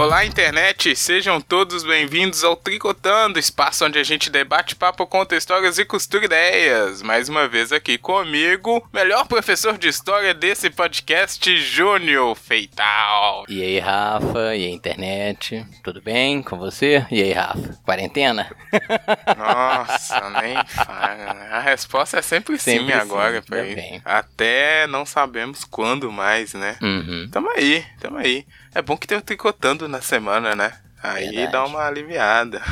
[0.00, 0.96] Olá, internet!
[0.96, 6.24] Sejam todos bem-vindos ao Tricotando, espaço onde a gente debate papo, conta histórias e costura
[6.24, 7.02] ideias.
[7.02, 13.44] Mais uma vez aqui comigo, melhor professor de história desse podcast, Júnior Feital.
[13.46, 14.56] E aí, Rafa?
[14.56, 15.66] E aí, internet?
[15.84, 17.06] Tudo bem com você?
[17.10, 17.78] E aí, Rafa?
[17.84, 18.50] Quarentena?
[19.36, 21.34] Nossa, nem fala.
[21.34, 21.48] Né?
[21.52, 26.78] A resposta é sempre, sempre sim agora, sim, Até não sabemos quando mais, né?
[26.80, 27.28] Uhum.
[27.30, 28.46] Tamo aí, tamo aí.
[28.74, 30.78] É bom que tem o tricotando na semana, né?
[31.02, 31.52] Aí Verdade.
[31.52, 32.62] dá uma aliviada.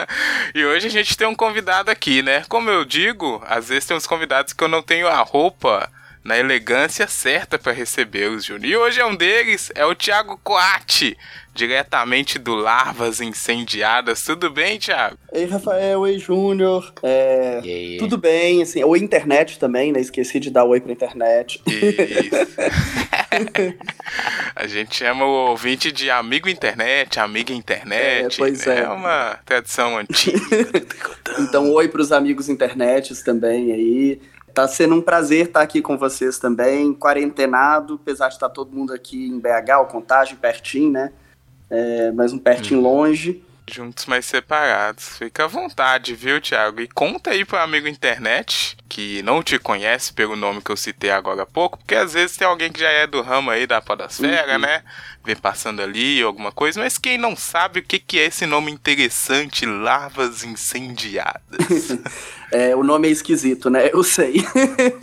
[0.54, 2.44] e hoje a gente tem um convidado aqui, né?
[2.48, 5.90] Como eu digo, às vezes tem uns convidados que eu não tenho a roupa
[6.28, 8.70] na elegância certa para recebê-los, Júnior.
[8.70, 11.16] E hoje é um deles, é o Thiago Coati,
[11.54, 14.22] diretamente do Larvas Incendiadas.
[14.22, 15.16] Tudo bem, Thiago?
[15.32, 16.92] Ei, Rafael, oi, Júnior.
[17.02, 17.62] É,
[17.98, 20.00] tudo bem, assim, oi, internet também, né?
[20.00, 21.62] Esqueci de dar oi pra internet.
[21.66, 22.28] Isso.
[24.54, 28.34] a gente chama o ouvinte de amigo internet, amiga internet.
[28.34, 28.80] É, pois é.
[28.80, 30.38] É uma tradição antiga.
[31.40, 34.20] então, oi pros amigos internets também aí.
[34.58, 38.92] Tá sendo um prazer estar aqui com vocês também, quarentenado, apesar de estar todo mundo
[38.92, 41.12] aqui em BH, o Contagem, pertinho, né?
[41.70, 42.82] É, mas um pertinho hum.
[42.82, 43.40] longe.
[43.70, 45.18] Juntos, mas separados.
[45.18, 46.80] Fica à vontade, viu, Thiago?
[46.80, 51.10] E conta aí pro amigo internet que não te conhece pelo nome que eu citei
[51.10, 53.80] agora há pouco, porque às vezes tem alguém que já é do ramo aí da
[53.80, 54.60] podosfera, uhum.
[54.60, 54.82] né?
[55.24, 58.72] Vem passando ali alguma coisa, mas quem não sabe o que, que é esse nome
[58.72, 61.98] interessante, Larvas Incendiadas?
[62.50, 63.90] é, o nome é esquisito, né?
[63.92, 64.36] Eu sei.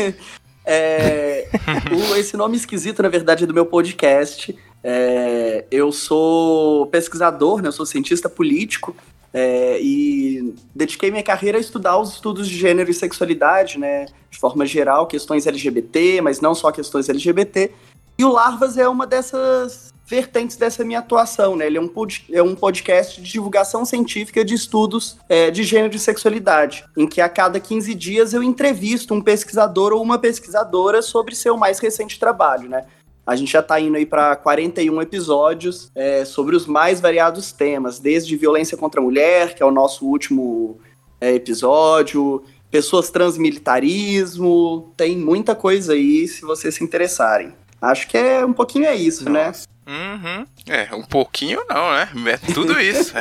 [0.66, 1.47] é,
[1.91, 4.57] o, esse nome esquisito, na verdade, é do meu podcast.
[4.88, 7.69] É, eu sou pesquisador, né?
[7.69, 8.95] Eu sou cientista político
[9.33, 14.06] é, e dediquei minha carreira a estudar os estudos de gênero e sexualidade, né?
[14.30, 17.72] De forma geral, questões LGBT, mas não só questões LGBT.
[18.16, 21.66] E o Larvas é uma dessas vertentes dessa minha atuação, né?
[21.66, 25.96] Ele é um, pod é um podcast de divulgação científica de estudos é, de gênero
[25.96, 31.02] e sexualidade, em que a cada 15 dias eu entrevisto um pesquisador ou uma pesquisadora
[31.02, 32.85] sobre seu mais recente trabalho, né?
[33.25, 38.00] A gente já está indo aí para 41 episódios é, sobre os mais variados temas,
[38.00, 40.80] desde violência contra a mulher, que é o nosso último
[41.19, 47.53] é, episódio, pessoas transmilitarismo, tem muita coisa aí se vocês se interessarem.
[47.81, 49.47] Acho que é um pouquinho é isso, né?
[49.47, 49.53] Né?
[49.88, 50.47] Uhum.
[50.68, 52.09] É, um pouquinho não, né?
[52.31, 53.14] É tudo isso.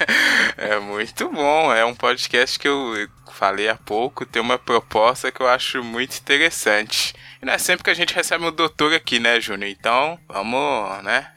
[0.56, 1.72] é muito bom.
[1.72, 6.18] É um podcast que eu falei há pouco, tem uma proposta que eu acho muito
[6.18, 7.14] interessante.
[7.42, 9.70] E não é sempre que a gente recebe um doutor aqui, né, Júnior?
[9.70, 11.32] Então, vamos, né?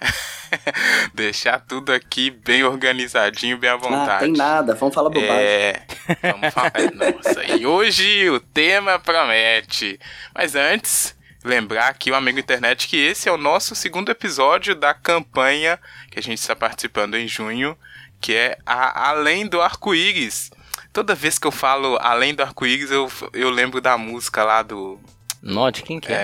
[1.15, 4.11] Deixar tudo aqui bem organizadinho, bem à vontade.
[4.11, 5.33] Ah, tem nada, vamos falar bobagem.
[5.33, 5.85] É,
[6.21, 6.73] vamos falar.
[6.93, 9.97] Nossa, e hoje o tema promete.
[10.35, 14.93] Mas antes, lembrar aqui o amigo internet que esse é o nosso segundo episódio da
[14.93, 15.79] campanha
[16.11, 17.77] que a gente está participando em junho,
[18.19, 20.51] que é a Além do Arco-Íris.
[20.91, 24.99] Toda vez que eu falo Além do Arco-Íris, eu, eu lembro da música lá do
[25.43, 26.15] Note quem que é?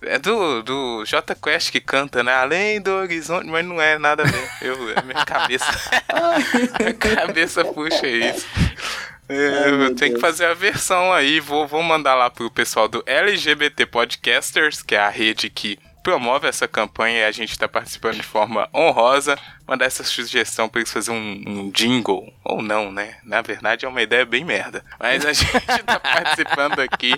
[0.00, 2.32] É, é do, do J Quest que canta, né?
[2.32, 4.48] Além do horizonte, mas não é nada a ver.
[4.62, 5.66] Eu, é minha cabeça.
[6.78, 8.46] minha cabeça puxa isso.
[9.28, 11.40] É, eu tenho que fazer a versão aí.
[11.40, 16.48] Vou, vou mandar lá pro pessoal do LGBT Podcasters, que é a rede que promove
[16.48, 19.38] essa campanha e a gente está participando de forma honrosa.
[19.66, 23.18] Mandar essa sugestão para eles fazerem um, um, jingle, ou não, né?
[23.22, 24.84] Na verdade é uma ideia bem merda.
[24.98, 27.14] Mas a gente está participando aqui,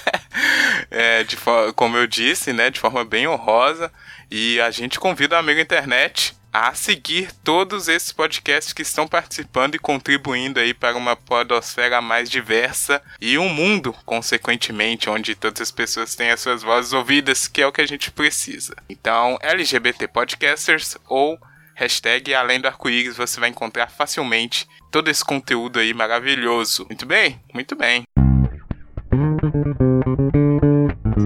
[0.90, 1.36] é, de,
[1.74, 2.70] como eu disse, né?
[2.70, 3.92] De forma bem honrosa.
[4.30, 9.74] E a gente convida o amigo internet a seguir todos esses podcasts que estão participando
[9.74, 15.70] e contribuindo aí para uma podosfera mais diversa e um mundo, consequentemente, onde todas as
[15.70, 18.74] pessoas têm as suas vozes ouvidas, que é o que a gente precisa.
[18.88, 21.38] Então, LGBT Podcasters ou
[21.74, 26.86] hashtag Além do Arco-Íris, você vai encontrar facilmente todo esse conteúdo aí maravilhoso.
[26.86, 27.38] Muito bem?
[27.52, 28.02] Muito bem.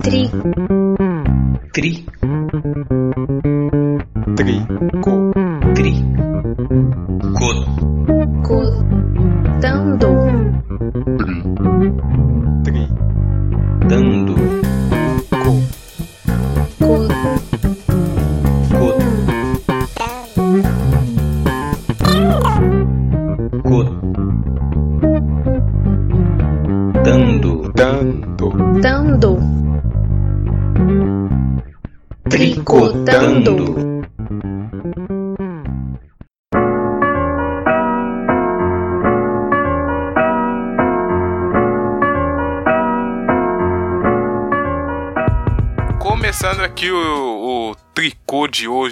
[0.03, 0.29] Tri.
[1.73, 2.05] Tri.
[2.21, 2.50] Tri.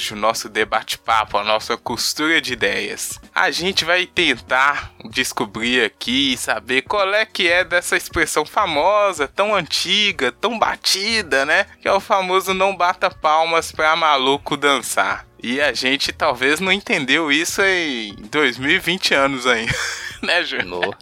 [0.09, 3.21] Hoje, o nosso debate-papo, a nossa costura de ideias.
[3.35, 9.29] A gente vai tentar descobrir aqui e saber qual é que é dessa expressão famosa,
[9.29, 11.67] tão antiga, tão batida, né?
[11.81, 15.27] Que é o famoso não bata palmas pra maluco dançar.
[15.43, 19.75] E a gente talvez não entendeu isso em 2020 anos ainda,
[20.23, 20.97] né, Júnior?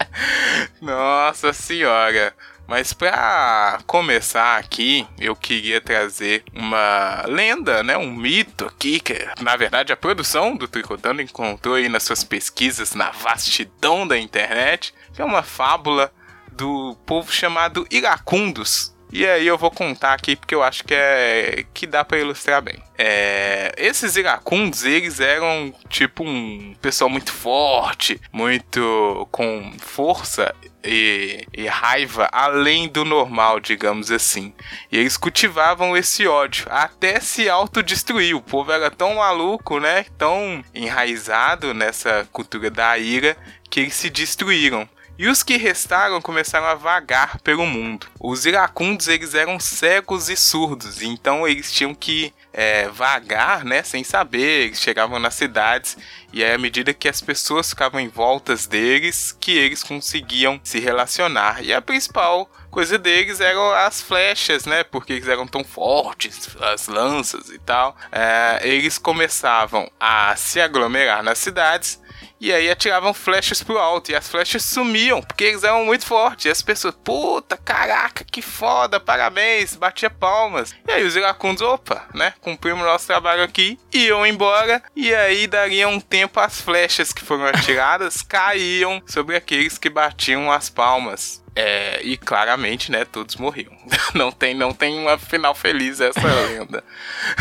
[0.81, 2.33] Nossa senhora.
[2.67, 9.55] Mas para começar aqui, eu queria trazer uma lenda, né, um mito aqui que, na
[9.55, 15.21] verdade, a produção do Tricotando encontrou aí nas suas pesquisas na vastidão da internet, que
[15.21, 16.11] é uma fábula
[16.51, 18.93] do povo chamado iracundos.
[19.11, 22.61] E aí eu vou contar aqui porque eu acho que é que dá para ilustrar
[22.61, 22.75] bem.
[22.97, 31.67] É, esses iracundos, eles eram tipo um pessoal muito forte, muito com força e, e,
[31.67, 34.53] raiva além do normal, digamos assim.
[34.91, 38.35] E eles cultivavam esse ódio até se autodestruir.
[38.35, 40.05] O povo era tão maluco, né?
[40.17, 43.37] Tão enraizado nessa cultura da ira
[43.69, 44.87] que eles se destruíram.
[45.17, 48.07] E os que restaram começaram a vagar pelo mundo.
[48.19, 54.03] Os iracundos eles eram cegos e surdos, então eles tinham que é, vagar, né, sem
[54.03, 54.65] saber.
[54.65, 55.97] Eles chegavam nas cidades
[56.31, 60.79] e aí, à medida que as pessoas ficavam em voltas deles, que eles conseguiam se
[60.79, 61.63] relacionar.
[61.63, 64.83] E a principal coisa deles eram as flechas, né?
[64.83, 67.95] Porque eles eram tão fortes, as lanças e tal.
[68.11, 71.99] É, eles começavam a se aglomerar nas cidades
[72.39, 74.11] e aí atiravam flechas pro alto.
[74.11, 76.45] E as flechas sumiam, porque eles eram muito fortes.
[76.45, 80.73] E as pessoas, puta, caraca, que foda, parabéns, batia palmas.
[80.87, 82.33] E aí os iracundos, opa, né?
[82.41, 84.81] Cumprimos nosso trabalho aqui, iam embora.
[84.95, 90.51] E aí daria um tempo as flechas que foram atiradas caíam sobre aqueles que batiam
[90.51, 91.43] as palmas.
[91.59, 93.75] É, e claramente, né, todos morriam.
[94.13, 96.83] Não tem, não tem uma final feliz essa lenda.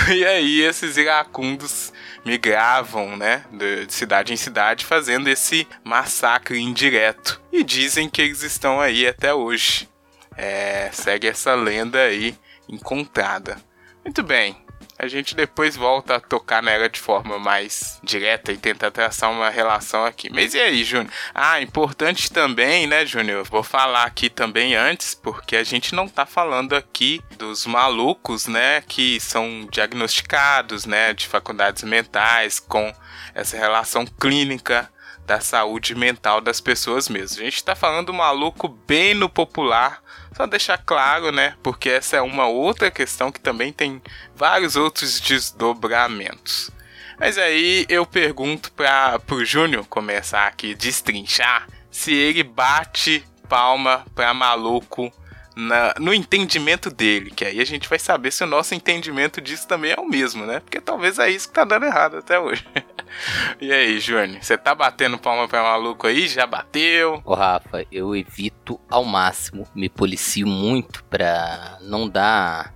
[0.08, 1.92] e aí esses iracundos
[2.24, 7.40] migravam, né, de cidade em cidade, fazendo esse massacre indireto.
[7.52, 9.88] E dizem que eles estão aí até hoje.
[10.36, 12.36] É, segue essa lenda aí
[12.68, 13.56] encontrada.
[14.04, 14.65] Muito bem
[14.98, 19.50] a gente depois volta a tocar nela de forma mais direta e tentar traçar uma
[19.50, 20.30] relação aqui.
[20.32, 21.12] Mas e aí, Júnior?
[21.34, 23.44] Ah, importante também, né, Júnior?
[23.44, 28.82] Vou falar aqui também antes, porque a gente não tá falando aqui dos malucos, né,
[28.82, 32.94] que são diagnosticados, né, de faculdades mentais com
[33.34, 34.90] essa relação clínica
[35.26, 37.42] da saúde mental das pessoas mesmo.
[37.42, 40.00] A gente tá falando do maluco bem no popular
[40.36, 41.54] só deixar claro, né?
[41.62, 44.02] Porque essa é uma outra questão que também tem
[44.34, 46.70] vários outros desdobramentos.
[47.18, 54.34] Mas aí eu pergunto para o Júnior começar aqui destrinchar se ele bate palma para
[54.34, 55.10] maluco
[55.56, 59.66] na, no entendimento dele, que aí a gente vai saber se o nosso entendimento disso
[59.66, 60.60] também é o mesmo, né?
[60.60, 62.62] Porque talvez é isso que tá dando errado até hoje.
[63.58, 66.28] e aí, Júnior, você tá batendo palma pra maluco aí?
[66.28, 67.22] Já bateu?
[67.24, 72.74] Ô, Rafa, eu evito ao máximo, me policio muito pra não dar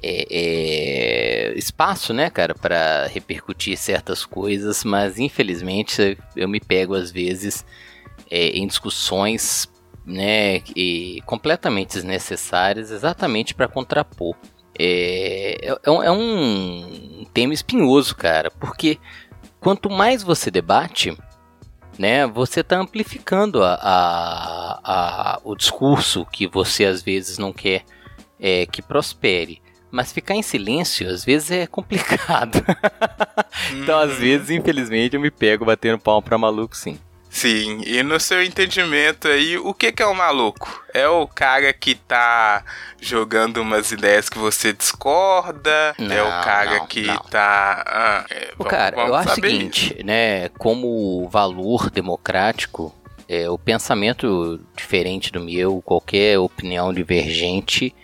[0.00, 7.10] é, é, espaço, né, cara, para repercutir certas coisas, mas infelizmente eu me pego às
[7.10, 7.64] vezes
[8.30, 9.71] é, em discussões
[10.04, 14.36] né, e completamente desnecessárias exatamente para contrapor.
[14.78, 18.98] É, é, é, um tema espinhoso, cara, porque
[19.60, 21.16] quanto mais você debate,
[21.98, 27.84] né, você está amplificando a, a, a, o discurso que você às vezes não quer
[28.40, 29.60] é, que prospere.
[29.90, 32.64] Mas ficar em silêncio às vezes é complicado.
[33.76, 34.16] então, às uhum.
[34.16, 36.98] vezes, infelizmente, eu me pego batendo palma para maluco, sim.
[37.32, 40.84] Sim, e no seu entendimento aí, o que, que é o um maluco?
[40.92, 42.62] É o cara que tá
[43.00, 45.94] jogando umas ideias que você discorda?
[45.98, 47.16] Não, é o cara não, que não.
[47.20, 47.84] tá.
[47.86, 50.06] Ah, é, o vamos, cara, vamos eu acho o seguinte, isso.
[50.06, 50.50] né?
[50.50, 52.94] Como valor democrático,
[53.26, 57.94] é, o pensamento diferente do meu, qualquer opinião divergente,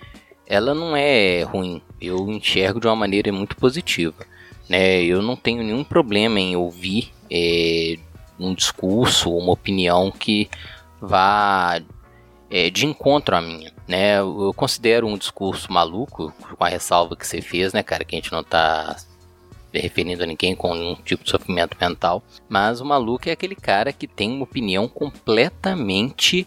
[0.47, 1.83] ela não é ruim.
[2.01, 4.27] Eu enxergo de uma maneira muito positiva.
[4.67, 5.03] Né?
[5.03, 7.13] Eu não tenho nenhum problema em ouvir.
[7.31, 7.99] É,
[8.39, 10.49] um discurso, uma opinião que
[11.01, 11.81] vá
[12.51, 14.19] é, de encontro à minha, né?
[14.19, 18.19] Eu considero um discurso maluco, com a ressalva que você fez, né, cara, que a
[18.19, 18.97] gente não tá
[19.73, 23.93] referindo a ninguém com nenhum tipo de sofrimento mental, mas o maluco é aquele cara
[23.93, 26.47] que tem uma opinião completamente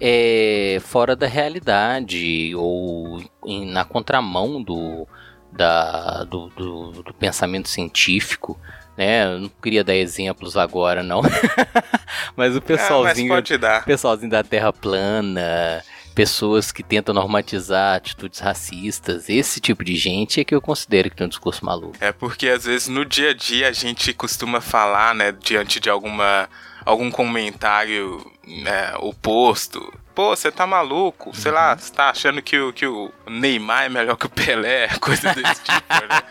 [0.00, 5.06] é, fora da realidade ou em, na contramão do,
[5.52, 8.58] da, do, do, do pensamento científico,
[9.02, 9.24] né?
[9.24, 11.22] Eu não queria dar exemplos agora, não.
[12.36, 13.32] mas o pessoalzinho.
[13.32, 15.82] Ah, mas pessoalzinho da Terra plana.
[16.14, 21.16] pessoas que tentam normatizar atitudes racistas, esse tipo de gente é que eu considero que
[21.16, 21.96] tem um discurso maluco.
[22.00, 25.88] É porque às vezes no dia a dia a gente costuma falar, né, diante de
[25.88, 26.48] alguma
[26.84, 29.80] algum comentário né, oposto,
[30.14, 31.34] pô, você tá maluco, uhum.
[31.34, 34.88] sei lá, você tá achando que o, que o Neymar é melhor que o Pelé,
[35.00, 36.22] coisa desse tipo, né?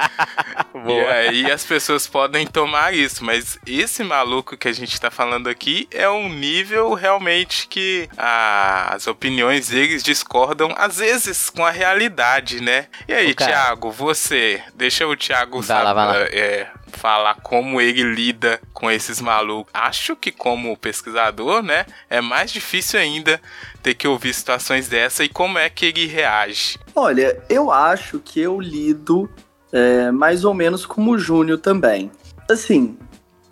[0.88, 5.50] e aí as pessoas podem tomar isso, mas esse maluco que a gente tá falando
[5.50, 11.71] aqui é um nível realmente que a, as opiniões deles discordam, às vezes, com a
[11.71, 12.88] realidade, né?
[13.07, 19.19] E aí, Thiago, você, deixa o Thiago saber, é, falar como ele lida com esses
[19.21, 19.71] malucos.
[19.74, 23.41] Acho que como pesquisador, né, é mais difícil ainda
[23.81, 26.77] ter que ouvir situações dessa e como é que ele reage.
[26.95, 29.29] Olha, eu acho que eu lido
[29.71, 32.12] é, mais ou menos como o Júnior também.
[32.50, 32.98] Assim,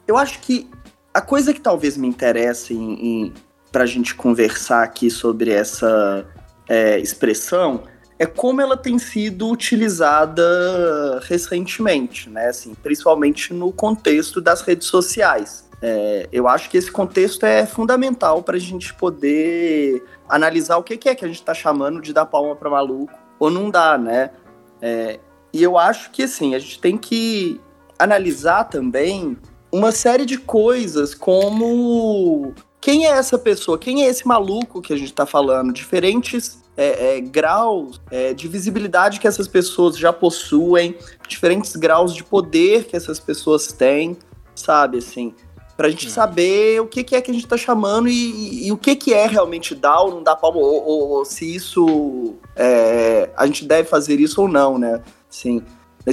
[0.07, 0.69] eu acho que
[1.13, 3.33] a coisa que talvez me interesse em, em,
[3.71, 6.25] pra gente conversar aqui sobre essa
[6.67, 7.83] é, expressão
[8.19, 10.43] é como ela tem sido utilizada
[11.23, 12.49] recentemente, né?
[12.49, 15.67] Assim, principalmente no contexto das redes sociais.
[15.81, 21.07] É, eu acho que esse contexto é fundamental para a gente poder analisar o que,
[21.07, 24.31] é que a gente está chamando de dar palma para maluco ou não dá, né?
[24.81, 25.17] É,
[25.53, 27.61] e eu acho que assim a gente tem que
[27.97, 29.37] analisar também
[29.71, 34.97] uma série de coisas como quem é essa pessoa, quem é esse maluco que a
[34.97, 40.95] gente está falando, diferentes é, é, graus é, de visibilidade que essas pessoas já possuem,
[41.27, 44.17] diferentes graus de poder que essas pessoas têm,
[44.55, 45.33] sabe, assim,
[45.75, 48.77] pra gente saber o que, que, é que a gente tá chamando e, e, o
[48.77, 53.29] que, que é realmente dar ou não dar palma, ou, ou, ou se isso, é,
[53.35, 55.61] a gente deve fazer isso ou não, né, assim...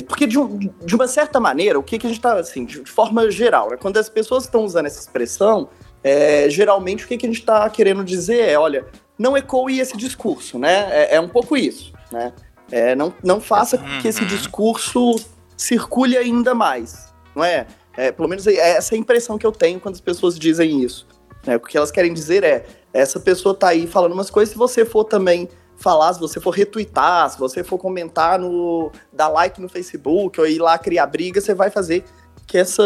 [0.08, 2.84] Porque, de, um, de, uma certa maneira, o que, que a gente tá, assim, de
[2.84, 3.78] forma geral, né?
[3.80, 5.70] Quando as pessoas estão usando essa expressão,
[6.06, 8.86] é, geralmente o que, que a gente está querendo dizer é, olha,
[9.18, 10.86] não ecoe esse discurso, né?
[10.92, 12.32] É, é um pouco isso, né?
[12.70, 14.28] É, não, não faça com que esse uhum.
[14.28, 15.16] discurso
[15.56, 17.66] circule ainda mais, não é?
[17.96, 18.12] é?
[18.12, 21.08] Pelo menos é essa é a impressão que eu tenho quando as pessoas dizem isso.
[21.44, 21.56] Né?
[21.56, 24.84] O que elas querem dizer é, essa pessoa tá aí falando umas coisas, se você
[24.84, 28.92] for também falar, se você for retweetar, se você for comentar no.
[29.12, 32.04] dar like no Facebook ou ir lá criar briga, você vai fazer
[32.46, 32.84] que, essa,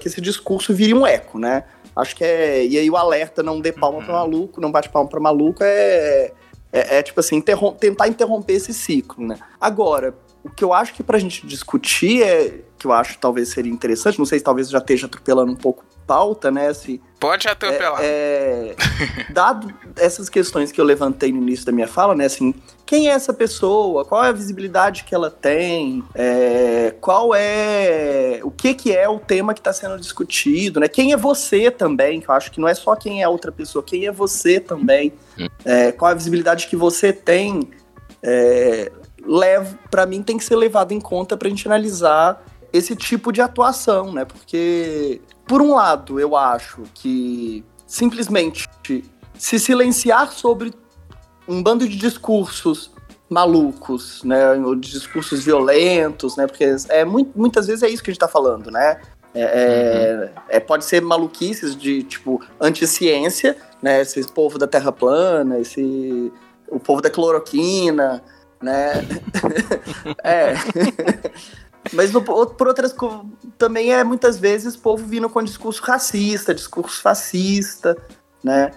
[0.00, 1.64] que esse discurso vire um eco, né?
[1.94, 2.66] Acho que é.
[2.66, 4.04] E aí o alerta não dê palma uhum.
[4.04, 6.32] pra maluco, não bate palma pra maluco é.
[6.72, 9.38] É, é tipo assim, interrom tentar interromper esse ciclo, né?
[9.60, 12.60] Agora, o que eu acho que pra gente discutir é.
[12.78, 15.84] Que eu acho talvez seria interessante, não sei se talvez já esteja atropelando um pouco
[16.06, 16.72] pauta, né?
[16.74, 18.00] Se, Pode atropelar.
[18.02, 22.24] É, é, dado essas questões que eu levantei no início da minha fala, né?
[22.24, 22.52] Assim,
[22.84, 24.04] quem é essa pessoa?
[24.04, 26.02] Qual é a visibilidade que ela tem?
[26.14, 30.80] É, qual é o que que é o tema que está sendo discutido?
[30.80, 30.88] Né?
[30.88, 32.20] Quem é você também?
[32.20, 35.12] Que eu acho que não é só quem é outra pessoa, quem é você também?
[35.64, 37.70] É, qual é a visibilidade que você tem?
[38.20, 38.90] É,
[39.24, 43.30] leva, para mim tem que ser levado em conta para a gente analisar esse tipo
[43.32, 44.24] de atuação, né?
[44.24, 45.20] Porque
[45.52, 48.66] por um lado, eu acho que simplesmente
[49.36, 50.72] se silenciar sobre
[51.46, 52.90] um bando de discursos
[53.28, 58.12] malucos, né, ou de discursos violentos, né, porque é muitas vezes é isso que a
[58.12, 58.98] gente está falando, né,
[59.34, 60.42] é, é, uhum.
[60.48, 66.32] é, pode ser maluquices de, tipo, anti-ciência, né, esse povo da terra plana, esse,
[66.66, 68.24] o povo da cloroquina,
[68.62, 69.06] né,
[70.24, 70.54] é...
[71.92, 72.94] Mas no, por outras
[73.58, 77.96] também é muitas vezes povo vindo com discurso racista, discurso fascista,
[78.42, 78.70] né?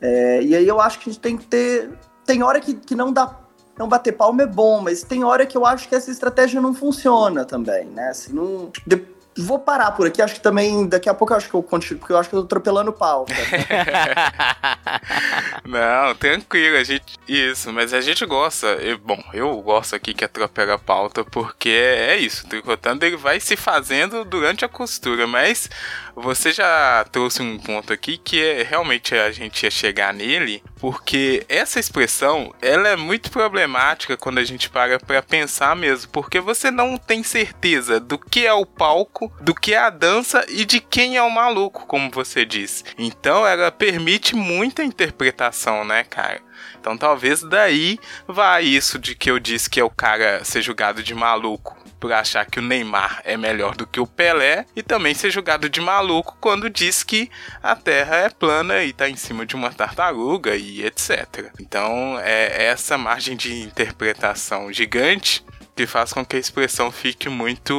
[0.00, 1.90] É, e aí eu acho que a gente tem que ter.
[2.24, 3.38] Tem hora que, que não dá.
[3.78, 6.74] Não bater palma é bom, mas tem hora que eu acho que essa estratégia não
[6.74, 8.08] funciona também, né?
[8.08, 11.54] Assim, não, de, Vou parar por aqui, acho que também daqui a pouco acho que
[11.54, 13.24] eu continuo, porque eu acho que eu tô atropelando pau.
[15.64, 17.18] Não, tranquilo, a gente.
[17.26, 18.76] Isso, mas a gente gosta.
[19.02, 23.56] Bom, eu gosto aqui que atropela a pauta, porque é isso, tricotando ele vai se
[23.56, 25.70] fazendo durante a costura, mas
[26.14, 31.44] você já trouxe um ponto aqui que é realmente a gente ia chegar nele, porque
[31.48, 36.70] essa expressão ela é muito problemática quando a gente para para pensar mesmo, porque você
[36.70, 40.80] não tem certeza do que é o palco, do que é a dança e de
[40.80, 42.84] quem é o maluco, como você disse.
[42.98, 46.40] Então ela permite muita interpretação, né, cara?
[46.78, 51.02] Então talvez daí vá isso de que eu disse que é o cara ser julgado
[51.02, 55.14] de maluco por achar que o Neymar é melhor do que o Pelé e também
[55.14, 57.30] ser julgado de maluco quando diz que
[57.62, 61.52] a Terra é plana e está em cima de uma tartaruga e etc.
[61.60, 65.44] Então é essa margem de interpretação gigante
[65.76, 67.72] que faz com que a expressão fique muito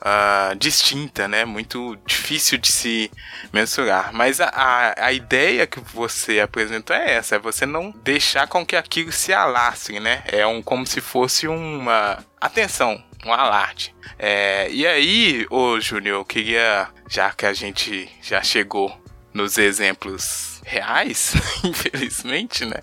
[0.00, 1.44] uh, distinta, né?
[1.44, 3.10] Muito difícil de se
[3.52, 4.10] mensurar.
[4.10, 8.64] Mas a, a, a, ideia que você apresentou é essa: é você não deixar com
[8.64, 10.22] que aquilo se alastre, né?
[10.26, 12.24] É um, como se fosse uma.
[12.40, 13.94] Atenção, um alarde.
[14.18, 18.98] É, e aí, ô Júnior, eu queria, já que a gente já chegou
[19.32, 21.34] nos exemplos reais,
[21.64, 22.80] infelizmente, né?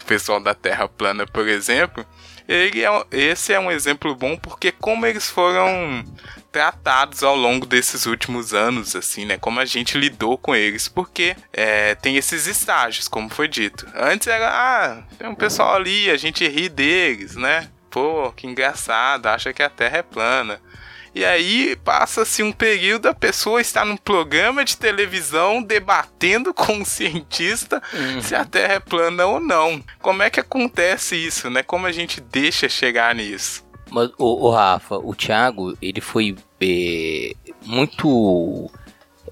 [0.00, 2.06] O pessoal da Terra plana, por exemplo,
[2.48, 6.02] ele é, esse é um exemplo bom porque como eles foram
[6.50, 9.36] tratados ao longo desses últimos anos, assim, né?
[9.36, 13.86] Como a gente lidou com eles, porque é, tem esses estágios, como foi dito.
[13.94, 17.68] Antes era, ah, tem um pessoal ali, a gente ri deles, né?
[17.90, 20.60] Pô, que engraçado, acha que a Terra é plana.
[21.14, 26.84] E aí passa-se um período, a pessoa está num programa de televisão debatendo com um
[26.84, 28.22] cientista uhum.
[28.22, 29.82] se a Terra é plana ou não.
[30.00, 31.62] Como é que acontece isso, né?
[31.62, 33.66] Como a gente deixa chegar nisso?
[33.90, 37.32] Mas, o, o Rafa, o Thiago, ele foi é,
[37.64, 38.70] muito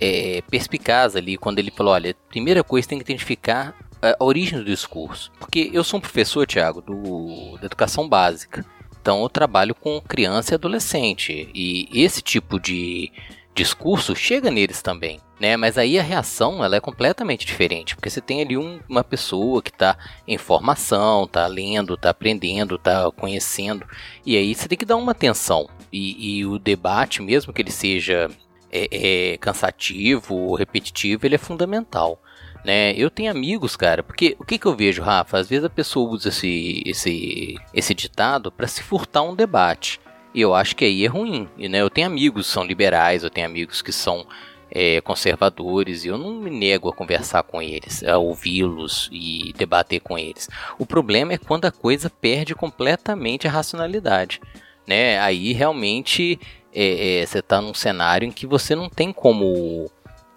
[0.01, 3.75] é, perspicaz ali quando ele falou: olha, primeira coisa tem que identificar
[4.13, 5.33] a origem do discurso.
[5.39, 8.65] Porque eu sou um professor, Thiago, do, da educação básica.
[9.01, 11.49] Então eu trabalho com criança e adolescente.
[11.55, 13.13] E esse tipo de
[13.55, 15.21] discurso chega neles também.
[15.41, 15.57] Né?
[15.57, 19.63] Mas aí a reação ela é completamente diferente, porque você tem ali um, uma pessoa
[19.63, 19.97] que está
[20.27, 23.87] em formação, está lendo, está aprendendo, está conhecendo,
[24.25, 25.69] e aí você tem que dar uma atenção.
[25.93, 28.31] E, e o debate, mesmo que ele seja
[28.73, 32.21] é, é, cansativo, repetitivo, ele é fundamental
[32.67, 32.93] né?
[32.97, 35.39] Eu tenho amigos, cara, porque o que, que eu vejo, Rafa?
[35.39, 40.01] Às vezes a pessoa usa esse, esse, esse ditado para se furtar um debate.
[40.35, 41.49] E eu acho que aí é ruim.
[41.57, 41.81] Né?
[41.81, 44.27] Eu tenho amigos que são liberais, eu tenho amigos que são
[44.69, 50.01] é, conservadores e eu não me nego a conversar com eles, a ouvi-los e debater
[50.01, 50.49] com eles.
[50.77, 54.41] O problema é quando a coisa perde completamente a racionalidade.
[54.85, 55.21] Né?
[55.21, 56.41] Aí realmente
[56.75, 59.89] é, é, você está num cenário em que você não tem como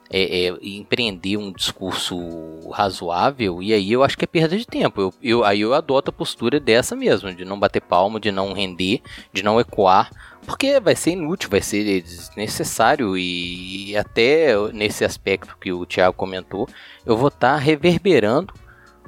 [0.09, 2.17] é, é, empreender um discurso
[2.71, 5.01] razoável, e aí eu acho que é perda de tempo.
[5.01, 8.53] Eu, eu, aí eu adoto a postura dessa mesmo, de não bater palma, de não
[8.53, 10.09] render, de não ecoar,
[10.45, 16.67] porque vai ser inútil, vai ser desnecessário, e até nesse aspecto que o Thiago comentou,
[17.05, 18.53] eu vou estar tá reverberando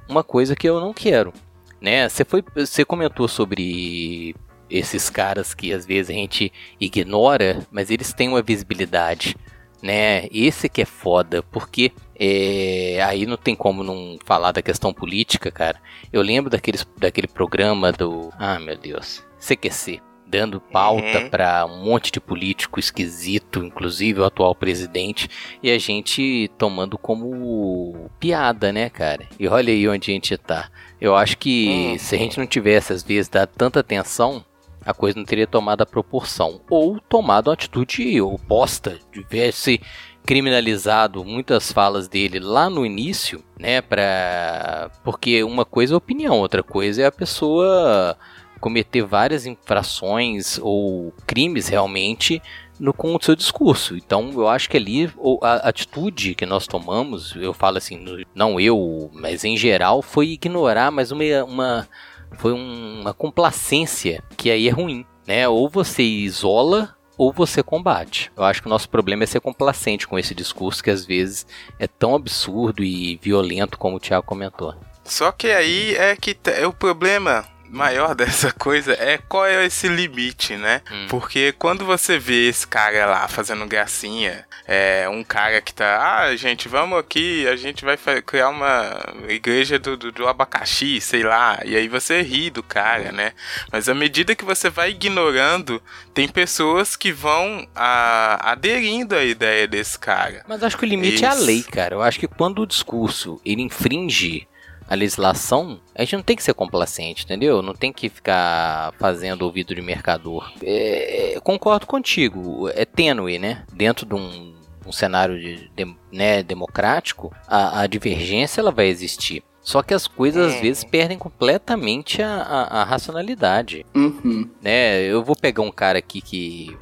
[0.08, 1.34] uma coisa que eu não quero.
[1.80, 2.08] Né?
[2.08, 4.36] Você, foi, você comentou sobre
[4.69, 9.36] esses caras que às vezes a gente ignora, mas eles têm uma visibilidade
[9.82, 10.28] né?
[10.32, 15.50] Esse que é foda, porque é, aí não tem como não falar da questão política,
[15.50, 15.82] cara.
[16.13, 18.32] Eu lembro daqueles, daquele programa do.
[18.38, 19.24] Ah, meu Deus.
[19.39, 20.02] CQC.
[20.28, 21.30] Dando pauta uhum.
[21.30, 25.28] para um monte de político esquisito, inclusive o atual presidente,
[25.62, 29.28] e a gente tomando como piada, né, cara?
[29.38, 30.70] E olha aí onde a gente tá.
[31.02, 31.98] Eu acho que uhum.
[31.98, 34.46] se a gente não tivesse, às vezes, dado tanta atenção,
[34.86, 36.62] a coisa não teria tomado a proporção.
[36.70, 39.82] Ou tomado uma atitude oposta, tivesse
[40.26, 46.62] criminalizado muitas falas dele lá no início, né, para porque uma coisa é opinião, outra
[46.62, 48.15] coisa é a pessoa
[48.60, 52.39] cometer várias infrações ou crimes realmente
[52.80, 53.98] no, com o seu discurso.
[53.98, 59.10] Então eu acho que ali a atitude que nós tomamos, eu falo assim, não eu,
[59.13, 61.88] mas em geral, foi ignorar mais uma, uma
[62.34, 65.48] foi uma complacência que aí é ruim, né?
[65.48, 68.32] Ou você isola ou você combate.
[68.36, 71.46] Eu acho que o nosso problema é ser complacente com esse discurso que às vezes
[71.78, 74.74] é tão absurdo e violento como o Thiago comentou.
[75.04, 79.88] Só que aí é que é o problema maior dessa coisa é qual é esse
[79.88, 80.81] limite, né?
[80.91, 81.07] Hum.
[81.10, 86.36] Porque quando você vê esse cara lá fazendo gracinha, é um cara que tá, ah,
[86.36, 91.60] gente, vamos aqui, a gente vai criar uma igreja do, do, do abacaxi, sei lá,
[91.65, 93.34] e aí você ri do cara, né?
[93.71, 95.81] Mas à medida que você vai ignorando,
[96.13, 100.43] tem pessoas que vão a, aderindo à ideia desse cara.
[100.47, 101.25] Mas acho que o limite Isso.
[101.25, 101.95] é a lei, cara.
[101.95, 104.47] Eu acho que quando o discurso ele infringe
[104.91, 107.62] a legislação, a gente não tem que ser complacente, entendeu?
[107.62, 110.51] Não tem que ficar fazendo ouvido de mercador.
[110.62, 113.63] É, é, concordo contigo, é tênue, né?
[113.71, 114.54] Dentro de um,
[114.86, 119.41] um cenário de, de, né, democrático, a, a, divergência ela vai existir.
[119.62, 120.62] Só que as coisas às é.
[120.62, 123.86] vezes perdem completamente a, a, a racionalidade.
[123.95, 124.49] Uhum.
[124.62, 125.04] Né?
[125.04, 126.75] Eu vou pegar um cara aqui que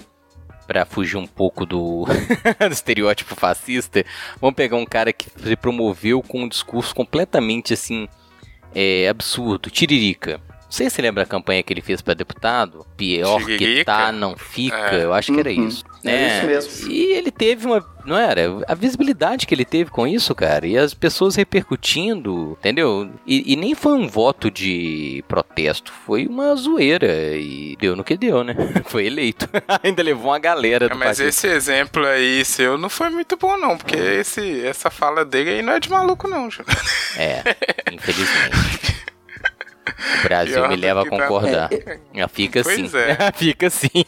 [0.69, 2.05] para fugir um pouco do,
[2.61, 4.05] do, estereótipo fascista,
[4.39, 8.07] vamos pegar um cara que se promoveu com um discurso completamente assim
[8.75, 10.39] é, absurdo, tiririca.
[10.69, 12.85] Sei se lembra a campanha que ele fez para deputado.
[12.95, 14.95] Pior que tá, não fica.
[14.95, 15.03] É.
[15.03, 15.67] Eu acho que era uhum.
[15.67, 15.83] isso.
[16.03, 16.91] É, é isso mesmo.
[16.91, 17.85] E ele teve uma.
[18.05, 18.41] Não era?
[18.67, 20.65] A visibilidade que ele teve com isso, cara.
[20.65, 23.09] E as pessoas repercutindo, entendeu?
[23.27, 25.91] E, e nem foi um voto de protesto.
[26.05, 27.35] Foi uma zoeira.
[27.35, 28.55] E deu no que deu, né?
[28.85, 29.47] Foi eleito.
[29.83, 31.27] Ainda levou uma galera do é, Mas partido.
[31.27, 33.77] esse exemplo aí seu não foi muito bom, não.
[33.77, 36.63] Porque esse, essa fala dele aí não é de maluco, não, Ju.
[37.17, 37.43] É,
[37.91, 38.99] infelizmente.
[40.19, 41.69] O Brasil me leva a tá- concordar.
[41.69, 42.27] Tá...
[42.29, 42.97] Fica pois assim.
[42.97, 43.31] É.
[43.35, 44.05] Fica assim.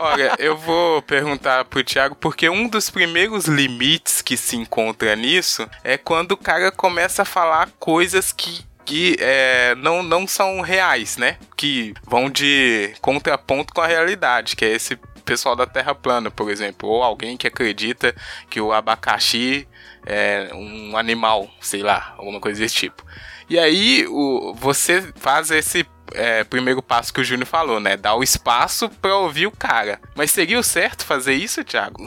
[0.00, 5.68] Olha, eu vou perguntar pro Thiago, porque um dos primeiros limites que se encontra nisso
[5.82, 11.16] é quando o cara começa a falar coisas que que é, não, não são reais,
[11.16, 11.38] né?
[11.56, 16.48] Que vão de contraponto com a realidade, que é esse pessoal da Terra plana, por
[16.48, 18.14] exemplo, ou alguém que acredita
[18.48, 19.66] que o abacaxi
[20.06, 23.04] é um animal, sei lá, alguma coisa desse tipo.
[23.48, 27.96] E aí o, você faz esse é, primeiro passo que o Júnior falou, né?
[27.96, 30.00] Dar o espaço para ouvir o cara.
[30.14, 32.04] Mas seria o certo fazer isso, Thiago?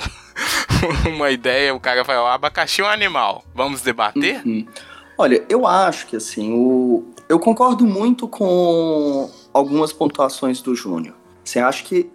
[1.07, 3.43] Uma ideia, o cara vai, o abacaxi é um animal.
[3.53, 4.41] Vamos debater?
[4.45, 4.65] Uhum.
[5.17, 7.05] Olha, eu acho que assim, o...
[7.27, 11.15] eu concordo muito com algumas pontuações do Júnior.
[11.45, 12.09] Assim, acho que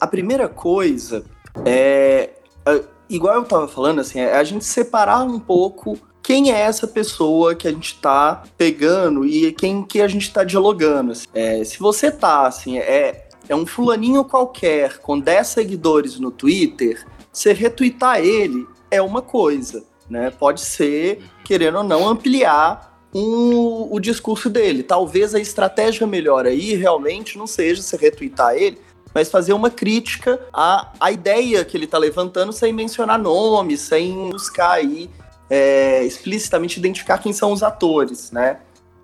[0.00, 1.24] a primeira coisa
[1.64, 2.30] é,
[2.66, 6.86] é igual eu tava falando, assim, é a gente separar um pouco quem é essa
[6.86, 11.12] pessoa que a gente está pegando e quem que a gente está dialogando.
[11.12, 11.26] Assim.
[11.32, 17.02] É, se você tá, assim, é, é um fulaninho qualquer com 10 seguidores no Twitter,
[17.32, 20.30] você retweetar ele é uma coisa, né?
[20.30, 24.82] Pode ser, querendo ou não, ampliar um, o discurso dele.
[24.82, 28.78] Talvez a estratégia melhor aí realmente não seja você retweetar ele,
[29.14, 34.28] mas fazer uma crítica à, à ideia que ele está levantando sem mencionar nomes, sem
[34.28, 35.08] buscar aí
[35.50, 38.58] é, explicitamente identificar quem são os atores, né?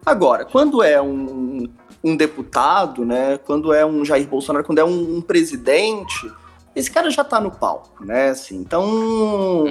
[0.04, 1.68] Agora, quando é um,
[2.02, 3.38] um deputado, né?
[3.38, 6.30] Quando é um Jair Bolsonaro, quando é um, um presidente,
[6.76, 8.30] esse cara já tá no palco, né?
[8.30, 9.66] Assim, então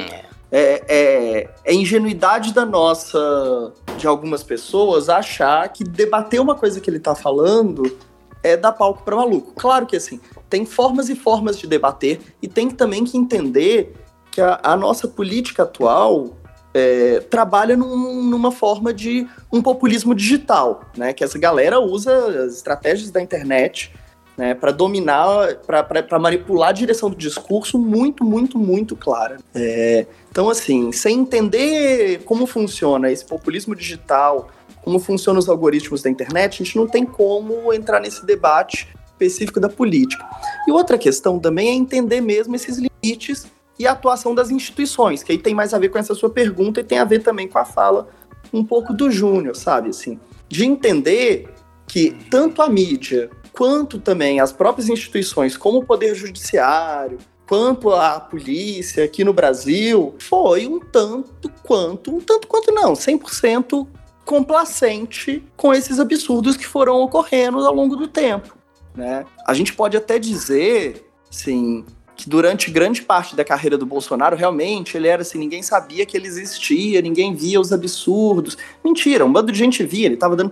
[0.52, 6.90] é, é, é, ingenuidade da nossa, de algumas pessoas, achar que debater uma coisa que
[6.90, 7.98] ele tá falando
[8.42, 9.54] é dar palco para maluco.
[9.56, 13.96] Claro que assim, tem formas e formas de debater e tem também que entender
[14.32, 16.38] que a, a nossa política atual
[16.74, 21.14] é, trabalha num, numa forma de um populismo digital, né?
[21.14, 23.92] Que essa galera usa as estratégias da internet
[24.38, 29.38] né, para dominar, para manipular a direção do discurso muito, muito, muito clara.
[29.54, 34.50] É, então, assim, sem entender como funciona esse populismo digital,
[34.84, 39.60] como funcionam os algoritmos da internet, a gente não tem como entrar nesse debate específico
[39.60, 40.26] da política.
[40.68, 43.46] E outra questão também é entender mesmo esses limites
[43.78, 46.80] e a atuação das instituições, que aí tem mais a ver com essa sua pergunta
[46.80, 48.08] e tem a ver também com a fala
[48.52, 49.90] um pouco do Júnior, sabe?
[49.90, 51.50] Assim, de entender
[51.88, 58.20] que tanto a mídia quanto também as próprias instituições, como o Poder Judiciário, quanto a
[58.20, 63.88] polícia aqui no Brasil, foi um tanto quanto, um tanto quanto não, 100%
[64.26, 68.56] complacente com esses absurdos que foram ocorrendo ao longo do tempo,
[68.96, 69.26] né?
[69.46, 74.96] A gente pode até dizer, sim, que durante grande parte da carreira do Bolsonaro, realmente,
[74.96, 78.58] ele era assim, ninguém sabia que ele existia, ninguém via os absurdos.
[78.84, 80.52] Mentira, um bando de gente via, ele estava dando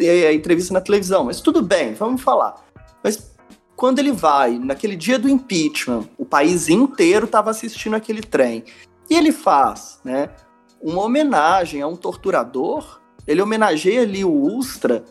[0.00, 2.64] é, entrevista na televisão, mas tudo bem, vamos falar.
[3.02, 3.34] Mas
[3.76, 8.64] quando ele vai, naquele dia do impeachment, o país inteiro estava assistindo aquele trem,
[9.10, 10.30] e ele faz, né,
[10.80, 15.04] uma homenagem a um torturador, ele homenageia ali o Ustra,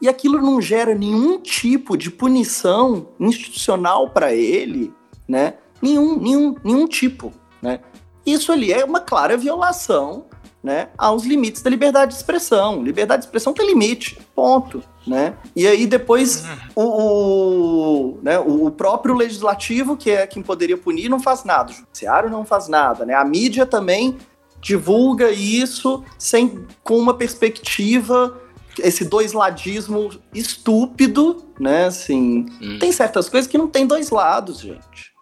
[0.00, 4.92] e aquilo não gera nenhum tipo de punição institucional para ele,
[5.28, 5.54] né?
[5.80, 7.80] Nenhum, nenhum, nenhum tipo, né?
[8.26, 10.26] Isso ali é uma clara violação,
[10.62, 12.82] né, aos limites da liberdade de expressão.
[12.82, 15.34] Liberdade de expressão tem limite, ponto, né?
[15.54, 21.20] E aí depois o, o, né, o próprio legislativo, que é quem poderia punir, não
[21.20, 21.70] faz nada.
[21.70, 23.14] O judiciário não faz nada, né?
[23.14, 24.18] A mídia também
[24.60, 28.38] divulga isso sem com uma perspectiva
[28.80, 31.86] esse dois ladismo estúpido, né?
[31.86, 32.78] Assim, hum.
[32.78, 35.17] tem certas coisas que não tem dois lados, gente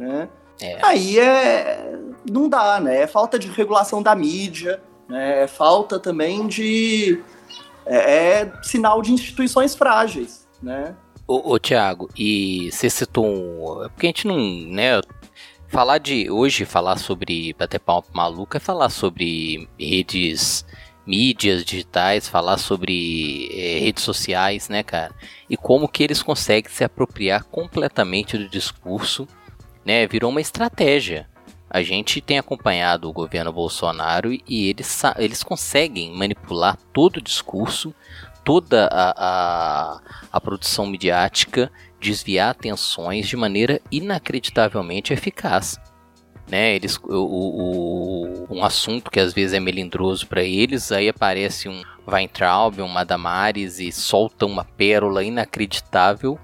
[0.00, 0.28] né?
[0.60, 0.78] É.
[0.82, 1.98] Aí é.
[2.30, 3.02] Não dá, né?
[3.02, 5.44] É falta de regulação da mídia, né?
[5.44, 7.22] É falta também de.
[7.86, 10.94] É, é sinal de instituições frágeis, né?
[11.26, 13.88] Ô, ô Tiago, e você citou um.
[13.90, 14.36] Porque a gente não.
[14.36, 15.00] né?
[15.68, 16.30] Falar de.
[16.30, 20.64] Hoje, falar sobre bater palma maluca é falar sobre redes
[21.06, 25.14] mídias digitais, falar sobre é, redes sociais, né, cara?
[25.48, 29.26] E como que eles conseguem se apropriar completamente do discurso
[29.84, 31.28] né, virou uma estratégia.
[31.68, 37.94] A gente tem acompanhado o governo Bolsonaro e eles, eles conseguem manipular todo o discurso,
[38.44, 40.00] toda a, a,
[40.32, 45.78] a produção midiática desviar atenções de maneira inacreditavelmente eficaz.
[46.48, 51.68] Né, eles, o, o, um assunto que às vezes é melindroso para eles, aí aparece
[51.68, 56.36] um Weintraub, um Madamares e solta uma pérola inacreditável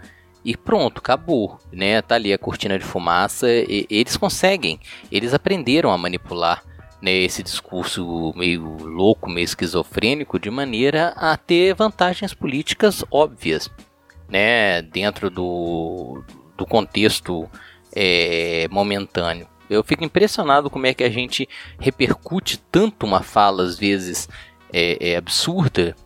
[0.46, 2.00] e pronto, acabou, né?
[2.00, 3.48] Tá ali a cortina de fumaça.
[3.50, 4.78] E, eles conseguem,
[5.11, 6.62] eles aprenderam a manipular
[7.02, 13.68] né, esse discurso meio louco, meio esquizofrênico, de maneira a ter vantagens políticas óbvias,
[14.28, 14.82] né?
[14.82, 16.22] Dentro do,
[16.56, 17.50] do contexto
[17.92, 19.48] é, momentâneo.
[19.68, 24.28] Eu fico impressionado como é que a gente repercute tanto uma fala às vezes
[24.72, 25.96] é, é absurda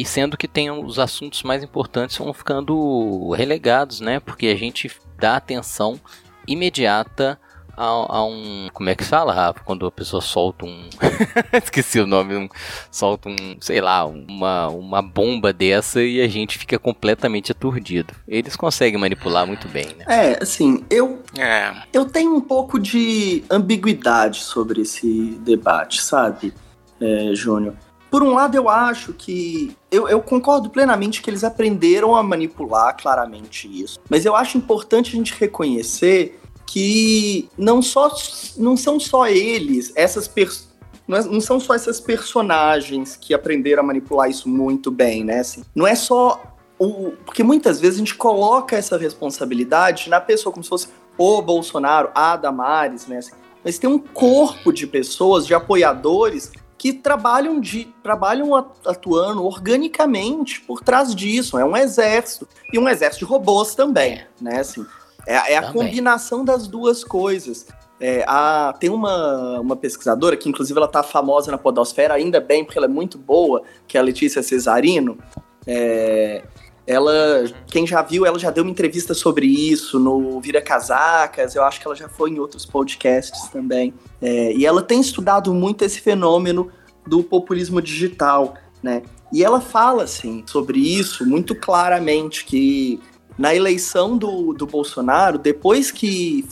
[0.00, 4.20] e sendo que tem os assuntos mais importantes vão ficando relegados, né?
[4.20, 5.98] Porque a gente dá atenção
[6.46, 7.38] imediata
[7.74, 8.68] a, a, um.
[8.74, 9.60] Como é que fala, Rafa?
[9.64, 10.88] Quando a pessoa solta um.
[11.52, 12.36] Esqueci o nome.
[12.36, 12.48] Um,
[12.90, 13.56] solta um.
[13.58, 18.14] Sei lá, uma, uma bomba dessa e a gente fica completamente aturdido.
[18.28, 20.04] Eles conseguem manipular muito bem, né?
[20.08, 21.22] É, assim, eu.
[21.38, 21.72] É.
[21.90, 26.52] Eu tenho um pouco de ambiguidade sobre esse debate, sabe,
[27.00, 27.74] é, Júnior?
[28.16, 29.76] Por um lado, eu acho que.
[29.90, 34.00] Eu, eu, concordo plenamente que eles aprenderam a manipular claramente isso.
[34.08, 38.10] Mas eu acho importante a gente reconhecer que não, só,
[38.56, 40.66] não são só eles, essas pessoas.
[41.06, 45.40] É, não são só essas personagens que aprenderam a manipular isso muito bem, né?
[45.40, 46.42] Assim, não é só
[46.78, 47.12] o.
[47.22, 52.08] Porque muitas vezes a gente coloca essa responsabilidade na pessoa, como se fosse o Bolsonaro,
[52.14, 53.18] a Damares, né?
[53.18, 56.50] Assim, mas tem um corpo de pessoas, de apoiadores,
[56.92, 61.58] que trabalham, de, trabalham atuando organicamente por trás disso.
[61.58, 62.48] É um exército.
[62.72, 64.26] E um exército de robôs também, é.
[64.40, 64.60] né?
[64.60, 64.84] Assim,
[65.26, 67.66] é, é a combinação das duas coisas.
[67.98, 72.64] É, a, tem uma, uma pesquisadora que, inclusive, ela tá famosa na podosfera, ainda bem,
[72.64, 75.18] porque ela é muito boa, que é a Letícia Cesarino.
[75.66, 76.44] É,
[76.86, 81.64] ela, quem já viu, ela já deu uma entrevista sobre isso no Vira Casacas, eu
[81.64, 83.92] acho que ela já foi em outros podcasts também.
[84.22, 86.70] É, e ela tem estudado muito esse fenômeno
[87.06, 89.02] do populismo digital, né?
[89.32, 93.00] E ela fala, assim, sobre isso muito claramente, que
[93.38, 96.46] na eleição do, do Bolsonaro, depois que.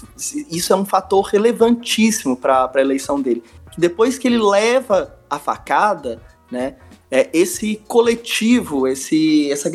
[0.51, 3.43] Isso é um fator relevantíssimo para a eleição dele.
[3.79, 6.21] Depois que ele leva a facada,
[6.51, 6.77] né?
[7.11, 9.71] É, esse coletivo, esse, essa,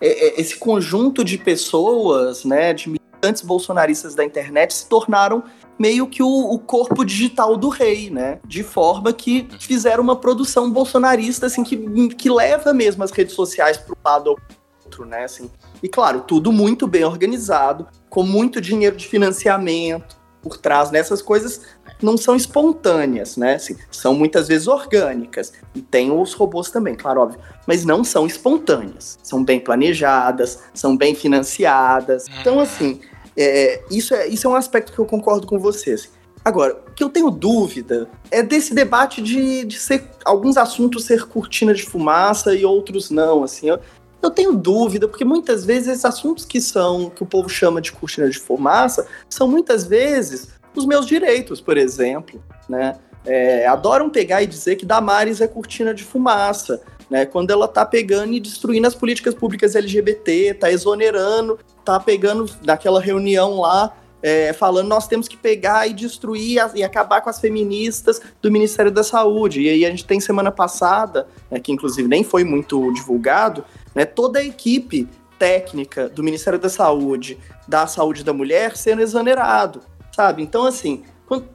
[0.00, 5.42] esse conjunto de pessoas, né, de militantes bolsonaristas da internet se tornaram
[5.78, 8.38] meio que o, o, corpo digital do rei, né?
[8.46, 11.76] De forma que fizeram uma produção bolsonarista, assim, que,
[12.14, 14.38] que leva mesmo as redes sociais para um lado ou
[14.84, 15.24] outro, né?
[15.24, 15.50] Assim,
[15.82, 21.62] e claro, tudo muito bem organizado, com muito dinheiro de financiamento por trás nessas coisas
[22.02, 23.54] não são espontâneas, né?
[23.54, 25.52] Assim, são muitas vezes orgânicas.
[25.74, 27.40] E tem os robôs também, claro, óbvio.
[27.66, 29.18] Mas não são espontâneas.
[29.22, 32.26] São bem planejadas, são bem financiadas.
[32.40, 33.00] Então, assim,
[33.36, 36.00] é, isso, é, isso é um aspecto que eu concordo com vocês.
[36.00, 36.10] Assim.
[36.44, 41.26] Agora, o que eu tenho dúvida é desse debate de, de ser alguns assuntos ser
[41.26, 43.68] cortina de fumaça e outros não, assim.
[43.68, 43.80] Eu,
[44.22, 47.92] eu tenho dúvida, porque muitas vezes esses assuntos que são, que o povo chama de
[47.92, 52.96] cortina de fumaça, são muitas vezes os meus direitos, por exemplo, né?
[53.24, 57.26] É, adoram pegar e dizer que Damares é cortina de fumaça, né?
[57.26, 63.00] Quando ela tá pegando e destruindo as políticas públicas LGBT, tá exonerando, tá pegando naquela
[63.00, 67.40] reunião lá, é, falando nós temos que pegar e destruir as, e acabar com as
[67.40, 69.62] feministas do Ministério da Saúde.
[69.62, 74.04] E aí a gente tem semana passada, né, que inclusive nem foi muito divulgado, né,
[74.04, 75.08] toda a equipe
[75.38, 79.80] técnica do Ministério da Saúde, da Saúde da Mulher, sendo exonerado
[80.16, 80.42] sabe?
[80.42, 81.04] Então, assim,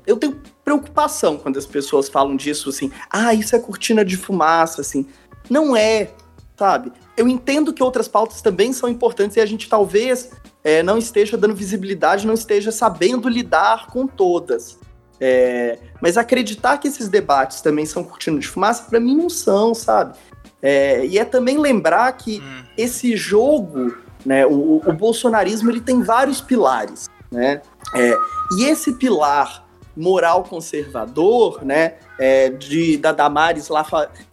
[0.05, 4.81] eu tenho preocupação quando as pessoas falam disso, assim, ah, isso é cortina de fumaça,
[4.81, 5.07] assim.
[5.49, 6.11] Não é,
[6.55, 6.91] sabe?
[7.17, 10.29] Eu entendo que outras pautas também são importantes e a gente talvez
[10.63, 14.79] é, não esteja dando visibilidade, não esteja sabendo lidar com todas.
[15.19, 19.73] É, mas acreditar que esses debates também são cortina de fumaça, para mim não são,
[19.73, 20.17] sabe?
[20.61, 22.63] É, e é também lembrar que hum.
[22.77, 27.61] esse jogo, né, o, o bolsonarismo, ele tem vários pilares, né?
[27.95, 28.17] É,
[28.57, 29.65] e esse pilar
[29.95, 33.85] moral conservador, né, é, de da Damares lá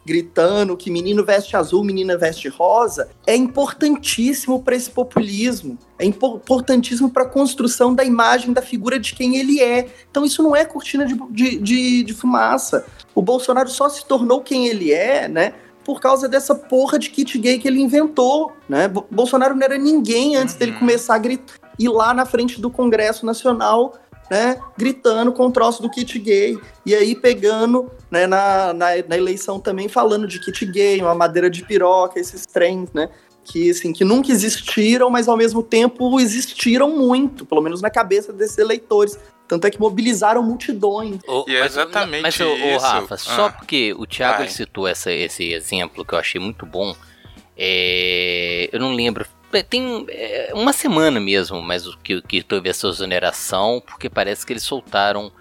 [0.05, 7.11] gritando que menino veste azul, menina veste rosa, é importantíssimo para esse populismo, é importantíssimo
[7.11, 9.89] para a construção da imagem da figura de quem ele é.
[10.11, 12.87] Então isso não é cortina de, de, de, de fumaça.
[13.15, 17.39] O Bolsonaro só se tornou quem ele é, né, por causa dessa porra de kit
[17.39, 18.89] gay que ele inventou, né?
[19.11, 20.59] Bolsonaro não era ninguém antes uhum.
[20.59, 23.95] dele começar a gritar, ir lá na frente do Congresso Nacional
[24.31, 26.59] né, gritando com o troço do kit gay.
[26.85, 31.49] E aí pegando, né, na, na, na, eleição também falando de kit gay, uma madeira
[31.49, 33.09] de piroca, esses trens, né?
[33.45, 38.31] Que, assim, que nunca existiram, mas ao mesmo tempo existiram muito, pelo menos na cabeça
[38.31, 39.19] desses eleitores.
[39.47, 41.19] Tanto é que mobilizaram multidões.
[41.27, 42.79] Oh, e é exatamente mas, mas, isso.
[42.85, 46.95] Rafa, ah, só porque o Thiago citou essa, esse exemplo que eu achei muito bom,
[47.57, 49.25] é, eu não lembro
[49.69, 54.53] tem é, uma semana mesmo, mas o que, que teve essa exoneração, porque parece que
[54.53, 55.33] eles soltaram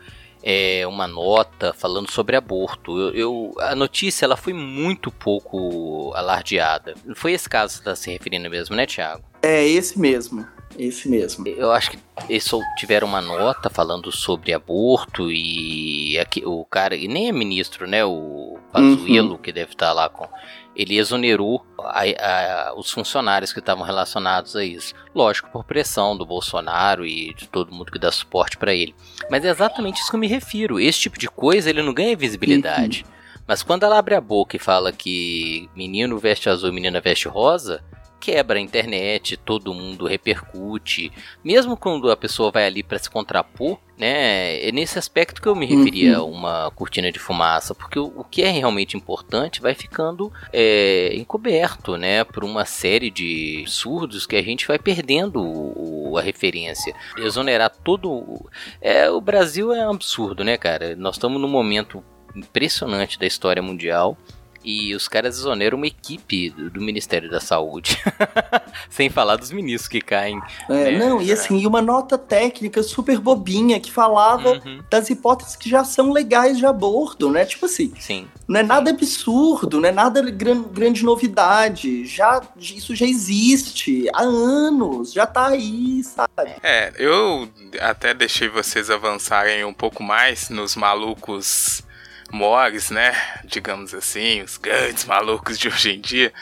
[0.43, 2.97] é, uma nota falando sobre aborto.
[2.97, 6.95] Eu, eu, a notícia ela foi muito pouco alardeada.
[7.15, 9.23] Foi esse caso que está se referindo mesmo, né, Tiago?
[9.41, 10.47] É esse mesmo.
[10.77, 11.47] Esse mesmo.
[11.47, 17.07] Eu acho que eles tiveram uma nota falando sobre aborto e aqui, o cara, e
[17.07, 18.05] nem é ministro, né?
[18.05, 19.37] O Pazuello, uhum.
[19.37, 20.29] que deve estar lá com
[20.77, 24.93] ele exonerou a, a, os funcionários que estavam relacionados a isso.
[25.13, 28.93] Lógico, por pressão do Bolsonaro e de todo mundo que dá suporte para ele.
[29.31, 30.79] Mas é exatamente isso que eu me refiro.
[30.79, 33.03] Esse tipo de coisa ele não ganha visibilidade.
[33.03, 33.17] Uhum.
[33.47, 37.27] Mas quando ela abre a boca e fala que menino veste azul e menina veste
[37.27, 37.83] rosa,
[38.19, 41.11] quebra a internet, todo mundo repercute.
[41.43, 44.67] Mesmo quando a pessoa vai ali para se contrapor, né?
[44.67, 46.27] É nesse aspecto que eu me referia uhum.
[46.27, 51.15] a uma cortina de fumaça, porque o, o, que é realmente importante vai ficando é,
[51.15, 52.23] encoberto, né?
[52.23, 56.93] Por uma série de surdos que a gente vai perdendo o, o, a referência.
[57.17, 58.49] Exonerar todo.
[58.81, 60.95] É, o Brasil é um absurdo, né, cara?
[60.95, 62.03] Nós estamos num momento
[62.35, 64.17] impressionante da história mundial
[64.63, 67.97] e os caras exoneram uma equipe do Ministério da Saúde.
[68.89, 70.41] Sem falar dos ministros que caem.
[70.69, 70.97] É, né?
[70.97, 74.81] Não, e assim, uma nota técnica super bobinha que falava uhum.
[74.89, 77.45] das hipóteses que já são legais de aborto, né?
[77.45, 77.93] Tipo assim.
[77.99, 78.27] Sim.
[78.47, 82.05] Não é nada absurdo, não é nada gran, grande novidade.
[82.05, 86.55] Já, isso já existe há anos, já tá aí, sabe?
[86.63, 91.83] É, eu até deixei vocês avançarem um pouco mais nos malucos
[92.31, 93.15] mores, né?
[93.45, 96.33] Digamos assim, os grandes malucos de hoje em dia.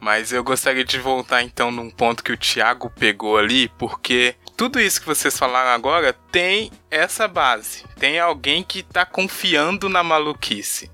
[0.00, 4.80] Mas eu gostaria de voltar então num ponto que o Thiago pegou ali, porque tudo
[4.80, 7.84] isso que vocês falaram agora tem essa base.
[7.98, 10.90] Tem alguém que está confiando na maluquice.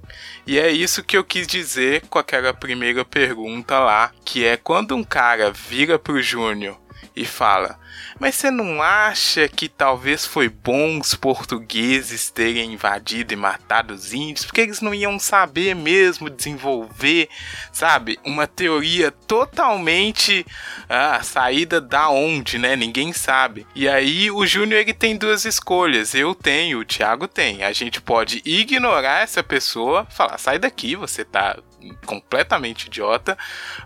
[0.46, 4.94] E é isso que eu quis dizer com aquela primeira pergunta lá, que é quando
[4.94, 6.78] um cara vira pro Júnior
[7.14, 7.78] e fala:
[8.18, 14.12] mas você não acha que talvez foi bom os portugueses terem invadido e matado os
[14.12, 14.44] índios?
[14.44, 17.28] Porque eles não iam saber mesmo desenvolver,
[17.72, 18.18] sabe?
[18.24, 20.44] Uma teoria totalmente
[20.88, 22.76] ah, saída da onde, né?
[22.76, 23.66] Ninguém sabe.
[23.74, 26.14] E aí o Júnior ele tem duas escolhas.
[26.14, 27.62] Eu tenho, o Thiago tem.
[27.62, 31.58] A gente pode ignorar essa pessoa, falar, sai daqui, você tá
[32.04, 33.36] completamente idiota,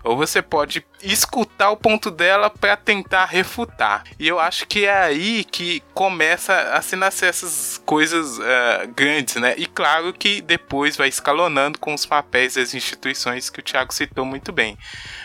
[0.03, 4.02] ou você pode escutar o ponto dela para tentar refutar.
[4.19, 9.35] E eu acho que é aí que começa a se nascer essas coisas uh, grandes,
[9.35, 9.55] né?
[9.57, 14.25] E claro que depois vai escalonando com os papéis das instituições que o Thiago citou
[14.25, 14.77] muito bem.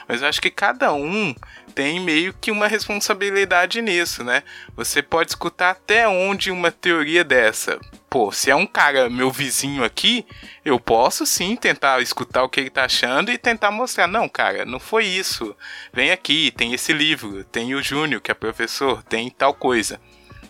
[0.06, 1.34] Mas eu acho que cada um
[1.78, 4.42] tem meio que uma responsabilidade nisso, né?
[4.74, 7.78] Você pode escutar até onde uma teoria dessa.
[8.10, 10.26] Pô, se é um cara meu vizinho aqui,
[10.64, 14.08] eu posso sim tentar escutar o que ele tá achando e tentar mostrar.
[14.08, 15.54] Não, cara, não foi isso.
[15.92, 20.00] Vem aqui, tem esse livro, tem o Júnior, que é professor, tem tal coisa.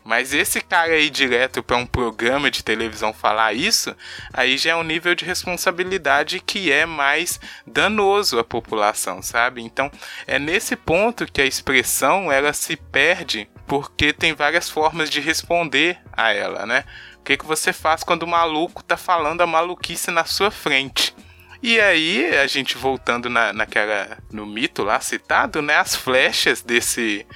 [0.09, 3.95] Mas esse cara aí direto para um programa de televisão falar isso,
[4.33, 9.61] aí já é um nível de responsabilidade que é mais danoso à população, sabe?
[9.61, 9.93] Então,
[10.27, 15.99] é nesse ponto que a expressão ela se perde, porque tem várias formas de responder
[16.11, 16.85] a ela, né?
[17.19, 21.15] O que, que você faz quando o maluco tá falando a maluquice na sua frente?
[21.63, 24.17] E aí, a gente voltando na, naquela.
[24.33, 25.77] no mito lá citado, né?
[25.77, 27.27] As flechas desse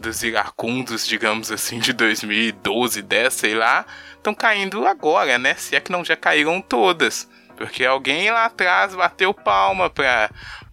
[0.00, 3.84] dos iracundos, digamos assim, de 2012, 10, sei lá,
[4.16, 5.54] estão caindo agora, né?
[5.54, 7.28] Se é que não já caíram todas.
[7.56, 10.30] Porque alguém lá atrás bateu palma pra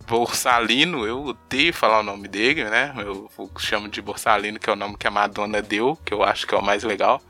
[0.08, 2.94] Borsalino, eu odeio falar o nome dele, né?
[2.98, 6.48] Eu chamo de Borsalino, que é o nome que a Madonna deu, que eu acho
[6.48, 7.22] que é o mais legal.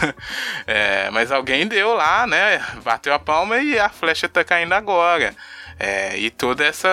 [0.66, 2.64] é, mas alguém deu lá, né?
[2.82, 5.36] Bateu a palma e a flecha tá caindo agora.
[5.78, 6.88] É, e toda essa.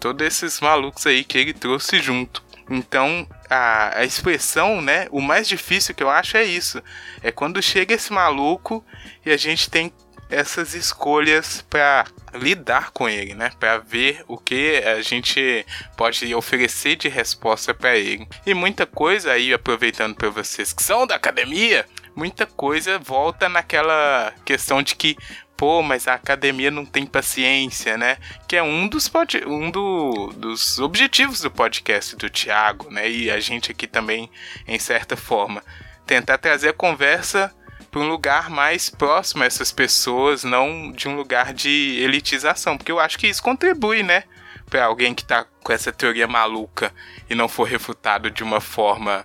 [0.00, 2.42] Todos esses malucos aí que ele trouxe junto.
[2.68, 5.06] Então, a, a expressão, né?
[5.10, 6.82] O mais difícil que eu acho é isso.
[7.22, 8.84] É quando chega esse maluco
[9.24, 9.92] e a gente tem
[10.28, 13.52] essas escolhas para lidar com ele, né?
[13.60, 15.64] Para ver o que a gente
[15.96, 18.26] pode oferecer de resposta para ele.
[18.44, 21.86] E muita coisa aí, aproveitando para vocês que são da academia,
[22.16, 25.16] muita coisa volta naquela questão de que
[25.56, 28.18] pô, mas a academia não tem paciência, né?
[28.48, 29.42] Que é um dos, pod...
[29.46, 30.32] um do...
[30.36, 33.08] dos objetivos do podcast do Thiago, né?
[33.10, 34.30] E a gente aqui também,
[34.66, 35.62] em certa forma.
[36.06, 37.54] tentar trazer a conversa
[37.90, 42.90] para um lugar mais próximo a essas pessoas, não de um lugar de elitização, porque
[42.90, 44.24] eu acho que isso contribui, né,
[44.68, 46.92] para alguém que tá com essa teoria maluca
[47.30, 49.24] e não for refutado de uma forma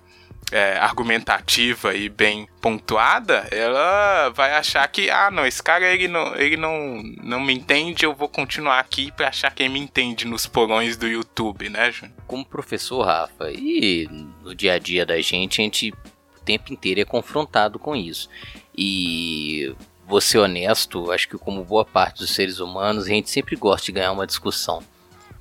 [0.52, 6.36] é, argumentativa e bem pontuada, ela vai achar que, ah, não, esse cara ele não,
[6.36, 10.46] ele não, não me entende, eu vou continuar aqui para achar quem me entende nos
[10.46, 12.18] porões do YouTube, né, Júnior?
[12.26, 14.08] Como professor, Rafa, e
[14.44, 18.30] no dia a dia da gente, a gente o tempo inteiro é confrontado com isso.
[18.76, 19.76] E
[20.08, 23.86] vou ser honesto, acho que como boa parte dos seres humanos, a gente sempre gosta
[23.86, 24.82] de ganhar uma discussão.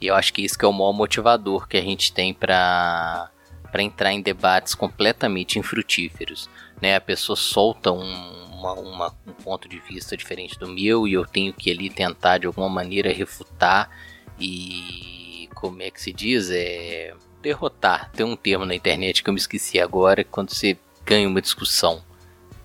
[0.01, 3.31] E eu acho que isso que é o maior motivador que a gente tem para
[3.71, 6.49] para entrar em debates completamente infrutíferos.
[6.81, 6.97] Né?
[6.97, 11.25] A pessoa solta um, uma, uma, um ponto de vista diferente do meu e eu
[11.27, 13.91] tenho que ali tentar de alguma maneira refutar
[14.39, 16.51] e como é que se diz?
[16.51, 18.11] É derrotar.
[18.13, 22.03] Tem um termo na internet que eu me esqueci agora, quando você ganha uma discussão,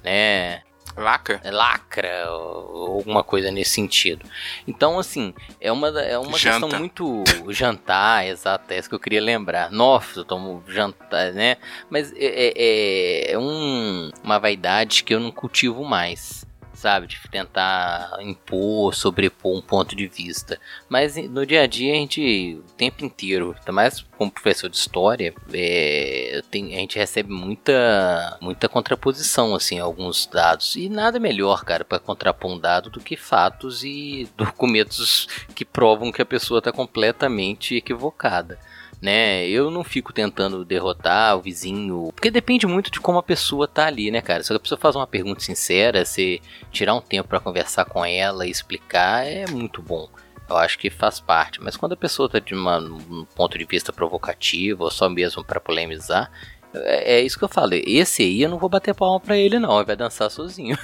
[0.04, 0.62] né?
[0.95, 1.41] Lacra?
[1.43, 4.25] É lacra, ou alguma coisa nesse sentido.
[4.67, 7.23] Então, assim, é uma, é uma questão muito.
[7.49, 9.71] Jantar, exato, é isso que eu queria lembrar.
[9.71, 11.57] Nossa, eu tomo jantar, né?
[11.89, 16.45] Mas é, é, é um, uma vaidade que eu não cultivo mais
[16.84, 17.07] sabe?
[17.07, 20.59] De tentar impor, sobrepor um ponto de vista.
[20.89, 24.75] Mas no dia a dia a gente, o tempo inteiro, ainda mais como professor de
[24.75, 30.75] história, é, tem, a gente recebe muita, muita contraposição, assim, alguns dados.
[30.75, 36.11] E nada melhor, cara, para contrapor um dado do que fatos e documentos que provam
[36.11, 38.59] que a pessoa está completamente equivocada
[39.04, 39.45] né?
[39.49, 43.86] Eu não fico tentando derrotar o vizinho, porque depende muito de como a pessoa tá
[43.86, 44.41] ali, né, cara?
[44.41, 46.41] Se a pessoa faz uma pergunta sincera, se
[46.72, 50.08] tirar um tempo para conversar com ela e explicar, é muito bom.
[50.49, 53.66] Eu acho que faz parte, mas quando a pessoa tá de uma, um ponto de
[53.66, 56.32] vista provocativo ou só mesmo para polemizar,
[56.74, 57.74] é, é, isso que eu falo.
[57.74, 59.76] Esse aí eu não vou bater palma pra ele, não.
[59.76, 60.78] Ele vai dançar sozinho.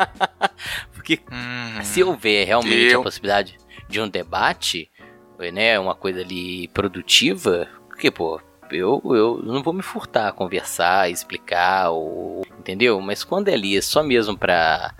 [0.94, 3.00] Porque hum, se houver realmente eu...
[3.00, 4.90] a possibilidade de um debate,
[5.52, 11.10] né, uma coisa ali produtiva, porque, pô, eu, eu não vou me furtar a conversar,
[11.10, 13.00] explicar, ou, entendeu?
[13.00, 14.94] Mas quando é ali é só mesmo pra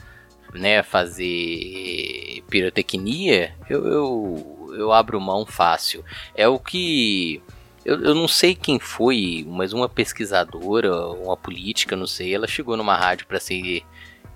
[0.52, 6.04] né, fazer pirotecnia, eu, eu, eu abro mão fácil.
[6.34, 7.42] É o que.
[7.84, 12.76] Eu, eu não sei quem foi, mas uma pesquisadora, uma política, não sei, ela chegou
[12.76, 13.82] numa rádio para ser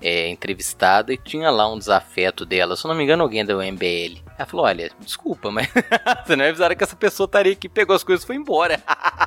[0.01, 4.21] é, entrevistada e tinha lá um desafeto dela, se não me engano, alguém da UMBL.
[4.37, 5.67] Ela falou: Olha, desculpa, mas
[6.25, 8.81] você não avisaram que essa pessoa estaria aqui, pegou as coisas e foi embora.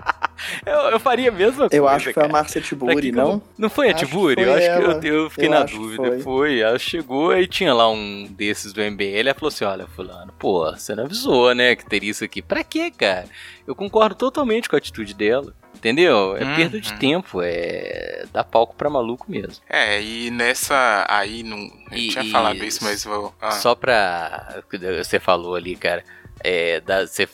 [0.65, 1.77] eu, eu faria a mesma coisa.
[1.77, 3.33] Eu acho que foi a Márcia Tiburi, não?
[3.33, 3.43] Eu...
[3.59, 4.41] Não foi a Tiburi?
[4.41, 6.03] Eu acho que eu, eu fiquei eu na dúvida.
[6.03, 6.21] Foi.
[6.21, 6.61] foi.
[6.61, 9.19] Ela chegou e tinha lá um desses do MBL.
[9.19, 12.41] Ela falou assim: Olha, Fulano, pô, você não avisou, né, que teria isso aqui.
[12.41, 13.27] Pra quê, cara?
[13.67, 15.55] Eu concordo totalmente com a atitude dela.
[15.83, 16.37] Entendeu?
[16.37, 16.99] É perda de uhum.
[16.99, 19.65] tempo, é dar palco pra maluco mesmo.
[19.69, 21.05] É, e nessa.
[21.09, 21.59] Aí não.
[21.91, 23.35] Eu e, tinha falado isso, mas vou.
[23.41, 23.51] Ah.
[23.51, 24.63] Só pra.
[25.03, 26.05] Você falou ali, cara.
[26.45, 27.29] É, da, você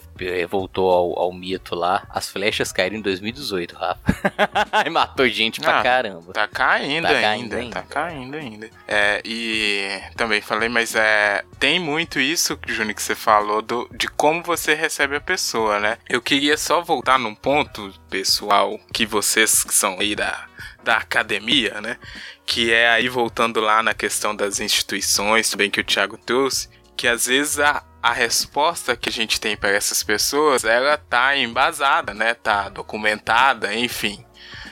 [0.48, 4.00] voltou ao, ao, mito lá, as flechas caíram em 2018, Rafa.
[4.84, 6.32] e matou gente pra ah, caramba.
[6.32, 8.70] Tá caindo, tá ainda, ainda, Tá caindo ainda.
[8.86, 14.08] É, e também falei, mas é, tem muito isso, Júnior, que você falou, do, de
[14.08, 15.98] como você recebe a pessoa, né?
[16.08, 20.46] Eu queria só voltar num ponto, pessoal, que vocês que são aí da,
[20.82, 21.96] da academia, né?
[22.44, 26.68] Que é aí voltando lá na questão das instituições, também que o Thiago trouxe,
[26.98, 31.36] que às vezes a, a resposta que a gente tem para essas pessoas, ela tá
[31.36, 32.34] embasada, né?
[32.34, 34.24] Tá documentada, enfim.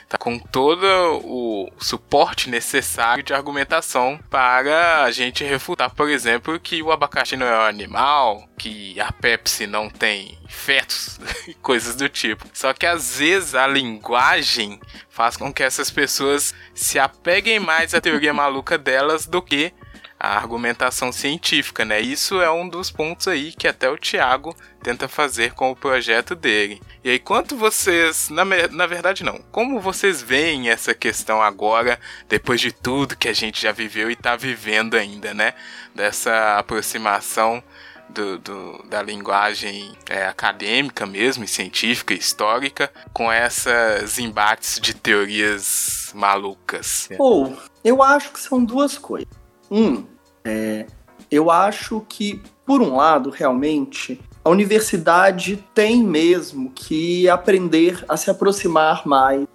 [0.09, 0.85] Tá com todo
[1.23, 7.45] o suporte necessário de argumentação para a gente refutar, por exemplo, que o abacaxi não
[7.45, 12.45] é um animal, que a Pepsi não tem fetos e coisas do tipo.
[12.53, 17.99] Só que às vezes a linguagem faz com que essas pessoas se apeguem mais à
[17.99, 19.73] teoria maluca delas do que
[20.19, 22.01] a argumentação científica, né?
[22.01, 26.33] Isso é um dos pontos aí que até o Tiago tenta fazer com o projeto
[26.33, 26.81] dele.
[27.03, 32.59] E aí, quanto vocês, na, na verdade não, como vocês veem essa questão agora, depois
[32.59, 35.53] de tudo que a gente já viveu e está vivendo ainda, né?
[35.93, 37.63] Dessa aproximação
[38.09, 46.11] do, do, da linguagem é, acadêmica mesmo, e científica, histórica, com essas embates de teorias
[46.15, 47.09] malucas.
[47.19, 49.36] Ou, oh, eu acho que são duas coisas.
[49.69, 50.03] Um,
[50.43, 50.85] é,
[51.29, 58.29] eu acho que, por um lado, realmente, a universidade tem mesmo que aprender a se
[58.29, 59.45] aproximar mais.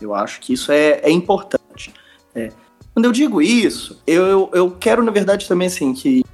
[0.00, 1.92] Eu acho que isso é, é importante.
[2.34, 2.50] É.
[2.94, 6.24] Quando eu digo isso, eu, eu quero, na verdade, também assim, que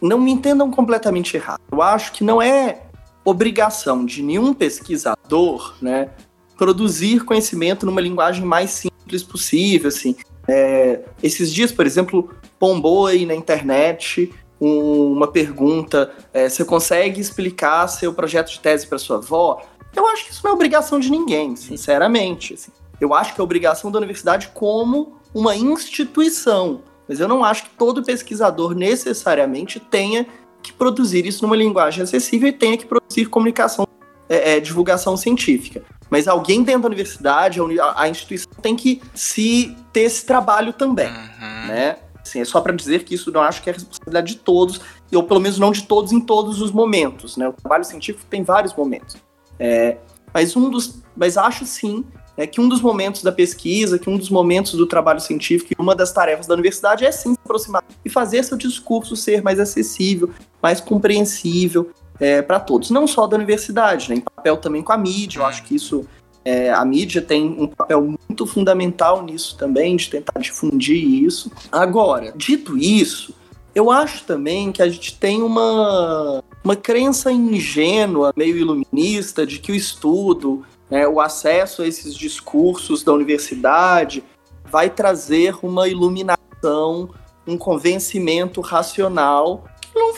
[0.00, 1.60] não me entendam completamente errado.
[1.70, 2.82] Eu acho que não é
[3.24, 6.10] obrigação de nenhum pesquisador, né,
[6.56, 10.16] produzir conhecimento numa linguagem mais simples possível, assim.
[10.48, 17.20] É, esses dias, por exemplo, bombou aí na internet um, uma pergunta: é, você consegue
[17.20, 19.62] explicar seu projeto de tese para sua avó?
[19.94, 22.54] Eu acho que isso não é obrigação de ninguém, sinceramente.
[22.54, 22.70] Assim.
[23.00, 26.82] Eu acho que é obrigação da universidade como uma instituição.
[27.08, 30.26] Mas eu não acho que todo pesquisador necessariamente tenha
[30.62, 33.86] que produzir isso numa linguagem acessível e tenha que produzir comunicação,
[34.28, 35.84] é, é, divulgação científica.
[36.10, 41.08] Mas alguém dentro da universidade, a, a, instituição tem que se ter esse trabalho também,
[41.08, 41.66] uhum.
[41.66, 41.96] né?
[42.22, 44.80] Assim, é só para dizer que isso não acho que é responsabilidade de todos,
[45.12, 47.48] ou pelo menos não de todos em todos os momentos, né?
[47.48, 49.16] O trabalho científico tem vários momentos.
[49.58, 49.98] É,
[50.34, 52.04] mas um dos, mas acho sim
[52.36, 55.94] é que um dos momentos da pesquisa, que um dos momentos do trabalho científico, uma
[55.94, 60.30] das tarefas da universidade é sim se aproximar e fazer seu discurso ser mais acessível,
[60.62, 64.98] mais compreensível é, para todos, não só da universidade, né, em papel também com a
[64.98, 65.40] mídia.
[65.40, 66.06] Eu acho que isso
[66.44, 71.50] é, a mídia tem um papel muito fundamental nisso também, de tentar difundir isso.
[71.72, 73.34] Agora, dito isso,
[73.74, 79.72] eu acho também que a gente tem uma, uma crença ingênua, meio iluminista, de que
[79.72, 84.22] o estudo né, o acesso a esses discursos da universidade
[84.70, 87.10] vai trazer uma iluminação,
[87.46, 89.64] um convencimento racional
[89.98, 90.14] não,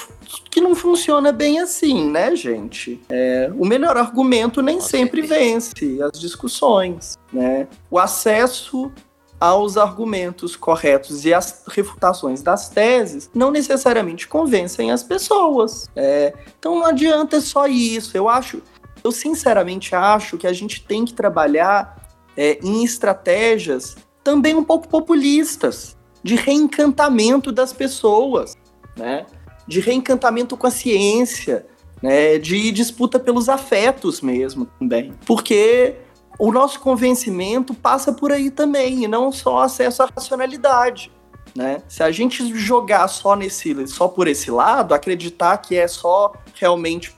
[0.50, 3.00] que não funciona bem assim, né, gente?
[3.08, 7.68] É, o melhor argumento nem sempre vence as discussões, né?
[7.90, 8.92] O acesso
[9.40, 15.88] aos argumentos corretos e as refutações das teses não necessariamente convencem as pessoas.
[15.94, 18.16] É, então não adianta só isso.
[18.16, 18.60] Eu acho
[19.04, 21.96] eu sinceramente acho que a gente tem que trabalhar
[22.36, 28.54] é, em estratégias também um pouco populistas, de reencantamento das pessoas,
[28.96, 29.24] né?
[29.68, 31.66] De reencantamento com a ciência,
[32.02, 32.38] né?
[32.38, 35.12] de disputa pelos afetos mesmo também.
[35.26, 35.94] Porque
[36.38, 41.12] o nosso convencimento passa por aí também, e não só acesso à racionalidade.
[41.54, 41.82] Né?
[41.88, 47.12] Se a gente jogar só nesse, só por esse lado, acreditar que é só realmente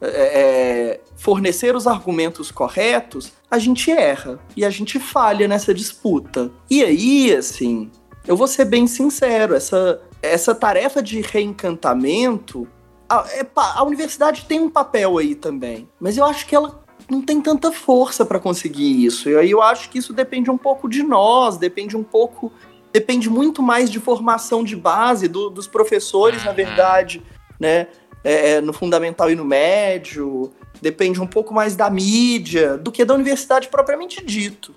[0.00, 6.50] é, é, fornecer os argumentos corretos, a gente erra e a gente falha nessa disputa.
[6.70, 7.90] E aí, assim,
[8.26, 10.00] eu vou ser bem sincero, essa,
[10.32, 12.68] essa tarefa de reencantamento,
[13.08, 17.22] a, é, a universidade tem um papel aí também, mas eu acho que ela não
[17.22, 19.28] tem tanta força para conseguir isso.
[19.28, 22.52] E aí eu acho que isso depende um pouco de nós, depende um pouco,
[22.92, 26.56] depende muito mais de formação de base do, dos professores, na uhum.
[26.56, 27.22] verdade,
[27.60, 27.86] né?
[28.24, 30.50] É, é, no fundamental e no médio,
[30.82, 34.74] depende um pouco mais da mídia do que da universidade propriamente dito.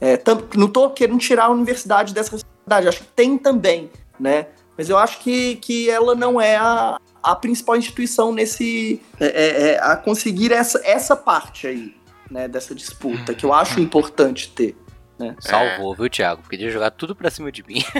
[0.00, 0.20] É,
[0.56, 3.90] não estou querendo tirar a universidade dessa responsabilidade, acho que tem também,
[4.20, 4.46] né?
[4.76, 9.00] Mas eu acho que, que ela não é a, a principal instituição nesse.
[9.20, 11.94] É, é, é a conseguir essa, essa parte aí,
[12.30, 14.76] né, dessa disputa, que eu acho importante ter.
[15.18, 15.36] Né?
[15.38, 16.42] Salvou, viu, Thiago?
[16.42, 17.82] Podia jogar tudo pra cima de mim.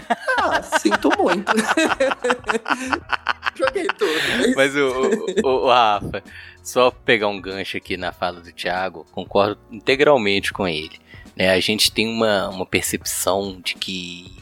[0.45, 1.53] Ah, sinto muito.
[3.55, 4.57] Joguei tudo.
[4.57, 6.21] Mas o, o, o, Rafa,
[6.65, 10.99] só pegar um gancho aqui na fala do Thiago, concordo integralmente com ele.
[11.37, 11.51] Né?
[11.51, 14.42] A gente tem uma, uma percepção de que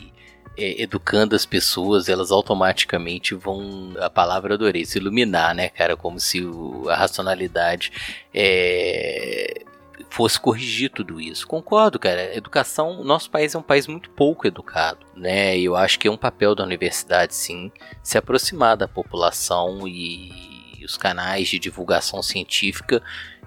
[0.61, 5.96] é, educando as pessoas, elas automaticamente vão, a palavra adorei, se iluminar, né, cara?
[5.96, 7.90] Como se o, a racionalidade
[8.34, 9.64] é,
[10.11, 11.46] fosse corrigir tudo isso.
[11.46, 12.36] Concordo, cara.
[12.36, 15.56] Educação, nosso país é um país muito pouco educado, né?
[15.56, 20.84] E eu acho que é um papel da universidade, sim, se aproximar da população e
[20.84, 23.02] os canais de divulgação científica,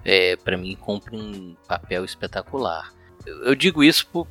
[0.05, 2.91] é, para mim, cumprem um papel espetacular.
[3.26, 4.28] Eu, eu digo isso por,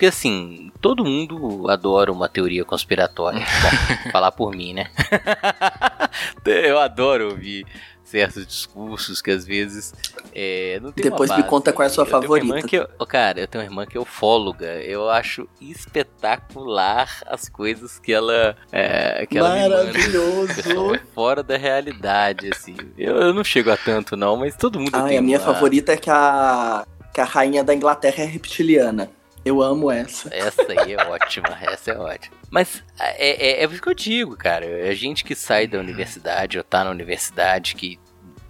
[0.00, 3.38] porque assim, todo mundo adora uma teoria conspiratória.
[4.04, 4.86] Bom, falar por mim, né?
[6.46, 7.66] eu adoro ouvir
[8.02, 9.92] certos discursos que às vezes
[10.34, 12.66] é, não tem Depois me conta qual é a sua eu favorita.
[12.66, 14.82] Que eu, cara, eu tenho uma irmã que é ufóloga.
[14.82, 20.62] Eu acho espetacular as coisas que ela é, que Maravilhoso.
[20.62, 21.02] ela me manda.
[21.14, 22.74] fora da realidade, assim.
[22.96, 25.92] Eu, eu, não chego a tanto não, mas todo mundo ah, tem a minha favorita
[25.92, 29.10] é que a que a rainha da Inglaterra é reptiliana.
[29.44, 30.34] Eu amo essa.
[30.34, 32.36] Essa aí é ótima, essa é ótima.
[32.50, 34.66] Mas é, é, é isso que eu digo, cara.
[34.66, 37.98] É gente que sai da universidade ou tá na universidade que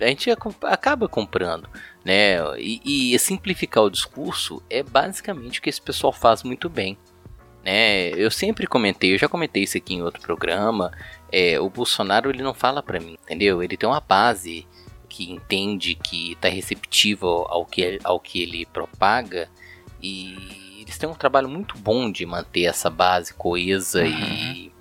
[0.01, 0.31] a gente
[0.63, 1.69] acaba comprando,
[2.05, 2.39] né?
[2.59, 6.97] E, e simplificar o discurso é basicamente o que esse pessoal faz muito bem.
[7.63, 8.11] Né?
[8.11, 10.91] Eu sempre comentei, eu já comentei isso aqui em outro programa.
[11.31, 13.63] É, o Bolsonaro ele não fala para mim, entendeu?
[13.63, 14.67] Ele tem uma base
[15.09, 19.49] que entende que está receptivo ao que, ao que ele propaga
[20.03, 20.60] e
[21.01, 24.09] têm um trabalho muito bom de manter essa base coesa uhum.
[24.09, 24.73] e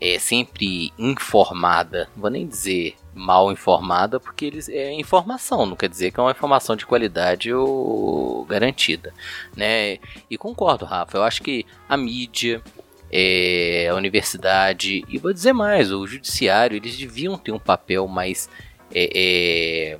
[0.00, 2.08] é sempre informada.
[2.14, 6.22] Não vou nem dizer mal informada, porque eles é informação, não quer dizer que é
[6.22, 9.12] uma informação de qualidade ou garantida,
[9.56, 9.98] né?
[10.30, 12.62] E concordo, Rafa, eu acho que a mídia,
[13.10, 18.50] é, a universidade e vou dizer mais, o judiciário, eles deviam ter um papel mais
[18.94, 19.98] é, é,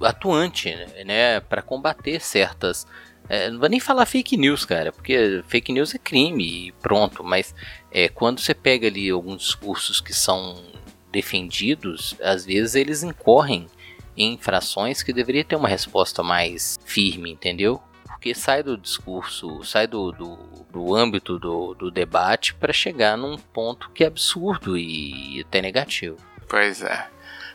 [0.00, 2.86] atuante, né, para combater certas
[3.32, 7.24] é, não vou nem falar fake news, cara, porque fake news é crime e pronto,
[7.24, 7.54] mas
[7.90, 10.62] é, quando você pega ali alguns discursos que são
[11.10, 13.68] defendidos, às vezes eles incorrem
[14.14, 17.82] em infrações que deveria ter uma resposta mais firme, entendeu?
[18.04, 20.36] Porque sai do discurso, sai do, do,
[20.70, 26.18] do âmbito do, do debate para chegar num ponto que é absurdo e até negativo.
[26.46, 27.08] Pois é.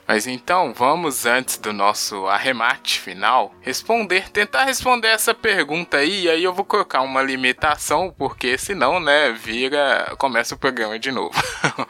[0.07, 6.29] Mas então, vamos antes do nosso arremate final, responder, tentar responder essa pergunta aí, e
[6.29, 11.35] aí eu vou colocar uma limitação, porque senão, né, vira, começa o programa de novo.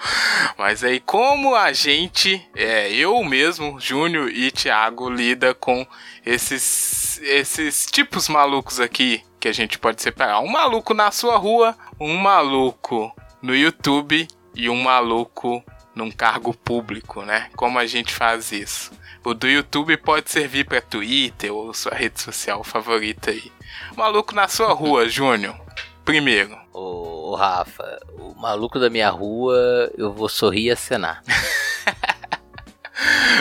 [0.58, 5.86] Mas aí como a gente, é, eu mesmo, Júnior e Thiago lida com
[6.26, 11.78] esses esses tipos malucos aqui que a gente pode separar, um maluco na sua rua,
[12.00, 15.64] um maluco no YouTube e um maluco
[15.98, 17.50] num cargo público, né?
[17.56, 18.92] Como a gente faz isso?
[19.24, 23.52] O do YouTube pode servir para Twitter ou sua rede social favorita aí.
[23.96, 25.60] Maluco na sua rua, Júnior.
[26.06, 26.58] Primeiro.
[26.72, 31.22] Ô, Rafa, o maluco da minha rua, eu vou sorrir e acenar.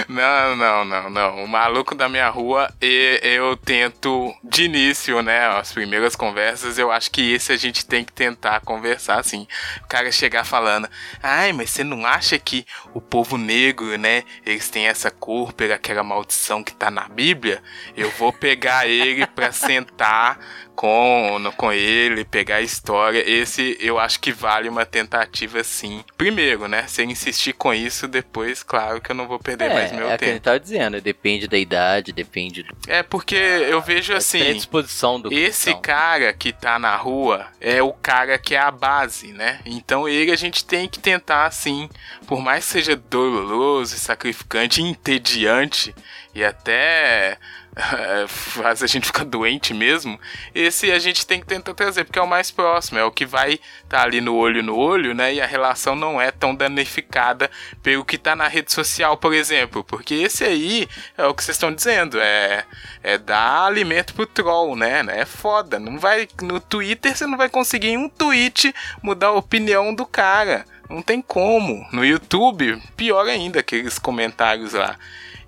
[0.08, 1.44] Não, não, não, não.
[1.44, 5.46] O maluco da minha rua, e eu tento, de início, né?
[5.48, 9.46] As primeiras conversas, eu acho que esse a gente tem que tentar conversar assim.
[9.82, 10.88] O cara chegar falando,
[11.22, 14.24] ai, mas você não acha que o povo negro, né?
[14.44, 17.62] Eles têm essa cor pela aquela maldição que tá na Bíblia?
[17.96, 20.38] Eu vou pegar ele pra sentar
[20.76, 23.28] com, com ele, pegar a história.
[23.28, 26.04] Esse eu acho que vale uma tentativa sim.
[26.16, 26.86] Primeiro, né?
[26.86, 30.10] Se insistir com isso, depois, claro que eu não vou perder é, mais meu é
[30.10, 30.14] tempo.
[30.14, 32.76] É que a gente tava dizendo, depende da idade, depende do...
[32.86, 34.38] É porque eu vejo assim.
[34.38, 38.70] Tem disposição do Esse cara que tá na rua é o cara que é a
[38.70, 39.60] base, né?
[39.64, 41.88] Então ele a gente tem que tentar, assim,
[42.26, 45.94] por mais que seja doloroso, sacrificante, entediante
[46.34, 47.38] e até
[48.28, 50.18] faz a gente ficar doente mesmo,
[50.54, 53.26] esse a gente tem que tentar trazer, porque é o mais próximo, é o que
[53.26, 55.34] vai estar tá ali no olho no olho, né?
[55.34, 57.50] E a relação não é tão danificada
[57.82, 59.84] pelo que está na rede social, por exemplo.
[59.84, 62.64] Porque esse aí é o que vocês estão dizendo, é,
[63.02, 65.04] é dar alimento pro troll, né?
[65.08, 65.78] É foda.
[65.78, 66.28] Não vai.
[66.40, 70.64] No Twitter você não vai conseguir em um tweet mudar a opinião do cara.
[70.88, 71.86] Não tem como.
[71.92, 74.96] No YouTube, pior ainda, aqueles comentários lá.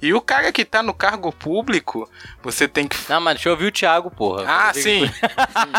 [0.00, 2.08] E o cara que tá no cargo público,
[2.42, 2.96] você tem que.
[3.08, 4.44] Não, mas deixa eu ouvir o Thiago, porra.
[4.46, 5.06] Ah, sim.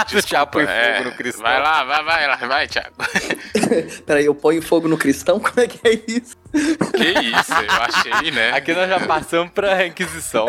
[0.08, 1.44] sim o Thiago põe é, fogo no cristão.
[1.44, 2.96] Vai lá, vai, vai lá, vai, Thiago.
[4.06, 5.40] Peraí, eu ponho fogo no cristão?
[5.40, 6.36] Como é que é isso?
[6.52, 8.52] Que isso, eu achei, né?
[8.52, 10.48] Aqui nós já passamos pra Inquisição.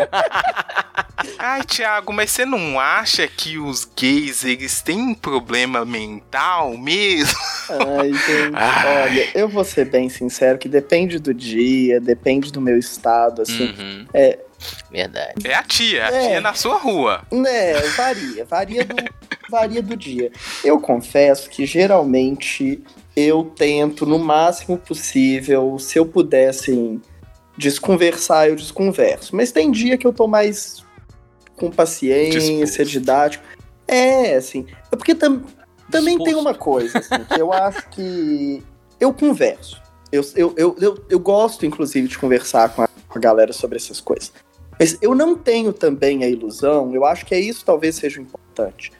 [1.37, 7.39] Ai, Thiago, mas você não acha que os gays, eles têm um problema mental mesmo?
[7.99, 9.03] Ai, gente, Ai.
[9.03, 13.75] olha, eu vou ser bem sincero que depende do dia, depende do meu estado, assim.
[13.77, 14.05] Uhum.
[14.13, 14.39] É,
[14.91, 15.47] Verdade.
[15.47, 17.23] É a tia, a é, tia na sua rua.
[17.31, 18.95] Né, varia, varia do,
[19.49, 20.31] varia do dia.
[20.63, 22.83] Eu confesso que geralmente
[23.15, 27.01] eu tento, no máximo possível, se eu pudesse assim,
[27.57, 29.35] desconversar, eu desconverso.
[29.35, 30.83] Mas tem dia que eu tô mais
[31.55, 32.85] com paciência, Disposto.
[32.85, 33.43] didático.
[33.87, 34.65] É, assim.
[34.91, 35.43] É porque tam,
[35.89, 36.23] também Disposto.
[36.23, 38.63] tem uma coisa, assim, que eu acho que
[38.99, 39.81] eu converso.
[40.11, 43.77] Eu, eu, eu, eu, eu gosto, inclusive, de conversar com a, com a galera sobre
[43.77, 44.31] essas coisas.
[44.79, 48.91] Mas eu não tenho também a ilusão, eu acho que é isso talvez seja importante,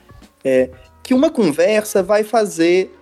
[0.43, 0.69] é,
[1.01, 2.95] que uma conversa vai fazer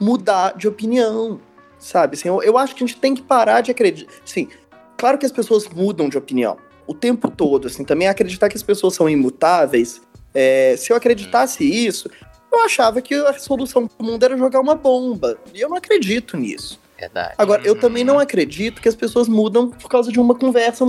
[0.00, 1.40] mudar de opinião,
[1.78, 2.16] sabe?
[2.16, 4.12] Assim, eu, eu acho que a gente tem que parar de acreditar.
[4.24, 4.48] Sim,
[4.96, 6.56] claro que as pessoas mudam de opinião
[6.90, 10.02] o tempo todo, assim, também acreditar que as pessoas são imutáveis.
[10.34, 12.10] É, se eu acreditasse isso,
[12.52, 15.38] eu achava que a solução do mundo era jogar uma bomba.
[15.54, 16.80] E eu não acredito nisso.
[16.98, 17.34] Verdade.
[17.38, 20.84] Agora, eu também não acredito que as pessoas mudam por causa de uma conversa.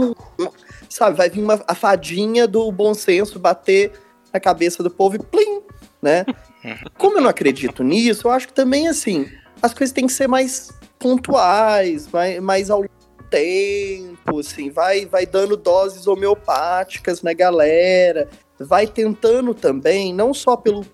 [0.90, 3.92] Sabe, vai vir uma, a fadinha do bom senso bater
[4.34, 5.62] na cabeça do povo e plim,
[6.02, 6.26] né?
[6.98, 9.28] Como eu não acredito nisso, eu acho que também, assim,
[9.62, 12.86] as coisas têm que ser mais pontuais, mais, mais ao
[13.30, 20.86] tempo, assim, vai, vai dando doses homeopáticas na galera, vai tentando também, não só pelo,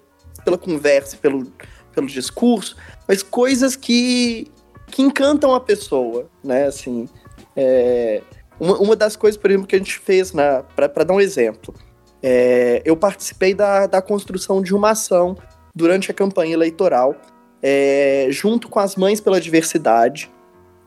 [0.45, 1.51] pela conversa, pelo,
[1.93, 4.47] pelo discurso, mas coisas que,
[4.87, 7.09] que encantam a pessoa, né, assim,
[7.55, 8.21] é,
[8.59, 10.31] uma, uma das coisas, por exemplo, que a gente fez,
[10.75, 11.73] para dar um exemplo,
[12.21, 15.35] é, eu participei da, da construção de uma ação
[15.77, 17.15] durante a campanha eleitoral,
[17.61, 20.29] é, junto com as Mães pela Diversidade,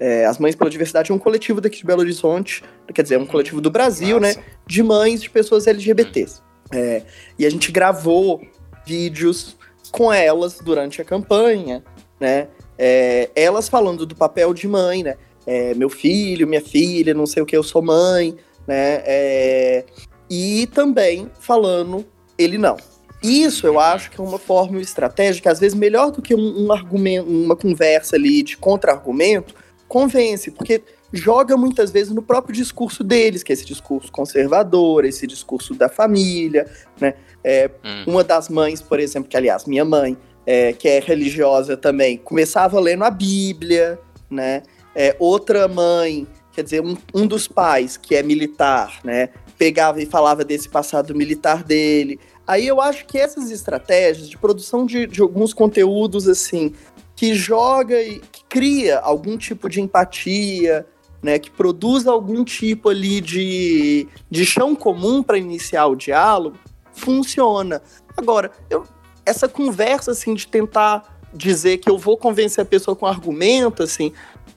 [0.03, 2.64] É, as Mães pela Diversidade é um coletivo daqui de Belo Horizonte,
[2.95, 4.28] quer dizer, é um coletivo do Brasil, né?
[4.28, 4.43] Nossa.
[4.66, 6.41] De mães de pessoas LGBTs.
[6.72, 7.03] É,
[7.38, 8.41] e a gente gravou
[8.86, 9.59] vídeos
[9.93, 11.84] com elas durante a campanha,
[12.18, 12.49] né?
[12.78, 15.16] É, elas falando do papel de mãe, né?
[15.47, 18.34] É, meu filho, minha filha, não sei o que, eu sou mãe,
[18.66, 19.03] né?
[19.05, 19.84] É,
[20.30, 22.07] e também falando
[22.38, 22.78] ele não.
[23.23, 26.73] Isso eu acho que é uma fórmula estratégica, às vezes melhor do que um, um
[26.73, 29.55] argumento, uma conversa ali de contra-argumento,
[29.87, 35.27] convence, porque joga muitas vezes no próprio discurso deles, que é esse discurso conservador, esse
[35.27, 37.14] discurso da família, né?
[37.43, 38.05] É, Hum.
[38.07, 40.16] Uma das mães, por exemplo, que aliás, minha mãe,
[40.47, 43.99] é, que é religiosa também, começava lendo a Bíblia,
[44.31, 44.62] né?
[44.95, 49.31] É, outra mãe, quer dizer, um, um dos pais, que é militar, né?
[49.59, 52.18] Pegava e falava desse passado militar dele.
[52.51, 56.74] Aí eu acho que essas estratégias de produção de, de alguns conteúdos, assim,
[57.14, 60.84] que joga e que cria algum tipo de empatia,
[61.22, 61.38] né?
[61.38, 66.57] Que produz algum tipo ali de, de chão comum para iniciar o diálogo,
[66.92, 67.80] funciona.
[68.16, 68.84] Agora, eu,
[69.24, 74.12] essa conversa, assim, de tentar dizer que eu vou convencer a pessoa com argumento, assim,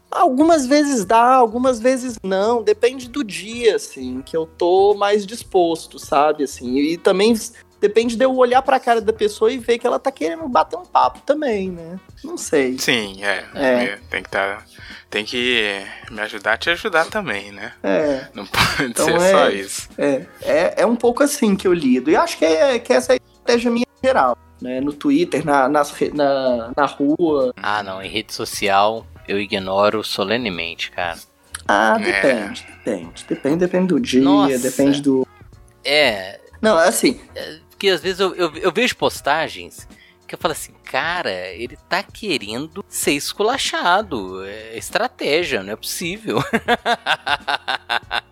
[0.10, 6.00] algumas vezes dá, algumas vezes não, depende do dia, assim, que eu tô mais disposto,
[6.00, 7.36] sabe, assim, e também
[7.84, 10.78] depende de eu olhar pra cara da pessoa e ver que ela tá querendo bater
[10.78, 12.80] um papo também, né, não sei.
[12.80, 13.44] Sim, é.
[13.54, 13.84] É.
[13.84, 14.64] é, Tem que tá,
[15.10, 17.74] tem que me ajudar a te ajudar também, né?
[17.84, 19.90] É, Não pode Então ser é- só isso.
[19.98, 23.12] é, é, é um pouco assim que eu lido, e acho que, é, que essa
[23.14, 28.02] é a estratégia minha geral, né, no Twitter, na, nas, na, na rua, Ah, não,
[28.02, 31.18] em rede social eu ignoro solenemente, cara.
[31.68, 32.04] ah, É.
[32.06, 34.58] depende, depende, depende, depende do dia, Nossa.
[34.60, 35.28] depende do...
[35.84, 37.20] É, Não, assim,
[37.84, 39.86] porque às vezes eu, eu, eu vejo postagens
[40.26, 44.42] que eu falo assim, cara, ele tá querendo ser esculachado.
[44.46, 46.38] É estratégia, não é possível.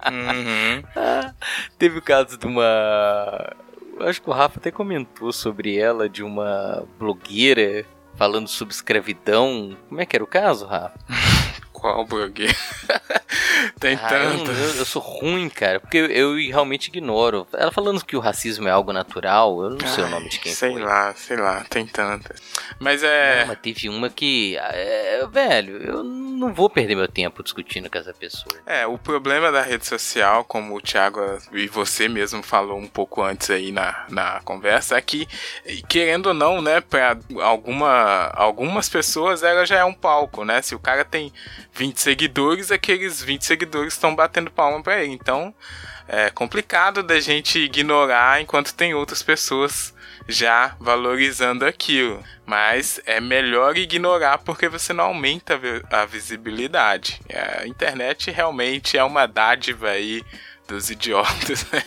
[0.10, 0.84] Uhum.
[1.78, 3.54] Teve o caso de uma.
[4.00, 7.86] Acho que o Rafa até comentou sobre ela, de uma blogueira
[8.16, 9.78] falando sobre escravidão.
[9.90, 10.98] Como é que era o caso, Rafa?
[11.82, 12.54] Qual blogueiro?
[13.80, 14.52] tem Ah, eu, tanto.
[14.52, 17.48] não- eu- eu sou ruim, cara, porque eu, eu realmente ignoro.
[17.54, 20.54] Ela falando que o racismo é algo natural, eu não sei o nome de quem
[20.54, 20.82] sei foi.
[20.84, 22.40] lá, sei lá, tem tantas.
[22.80, 23.46] Mas Não, é.
[23.46, 24.56] mas teve uma que.
[24.58, 28.56] é, velho, eu não vou perder meu tempo discutindo com essa pessoa.
[28.66, 31.20] É, o problema da rede social, como o Thiago
[31.52, 35.28] e você mesmo falou um pouco antes aí na, na conversa, é que,
[35.90, 40.62] querendo ou não, né, pra alguma, algumas pessoas ela já é um palco, né?
[40.62, 41.32] Se o cara tem
[41.74, 45.14] 20 seguidores, aqueles 20 seguidores estão batendo palma pra ele.
[45.14, 45.54] Então,
[46.08, 49.94] é complicado da gente ignorar enquanto tem outras pessoas
[50.28, 52.24] já valorizando aquilo.
[52.46, 57.20] Mas é melhor ignorar porque você não aumenta a vi- a visibilidade.
[57.62, 60.24] A internet realmente é uma dádiva aí
[60.72, 61.84] dos idiotas, né?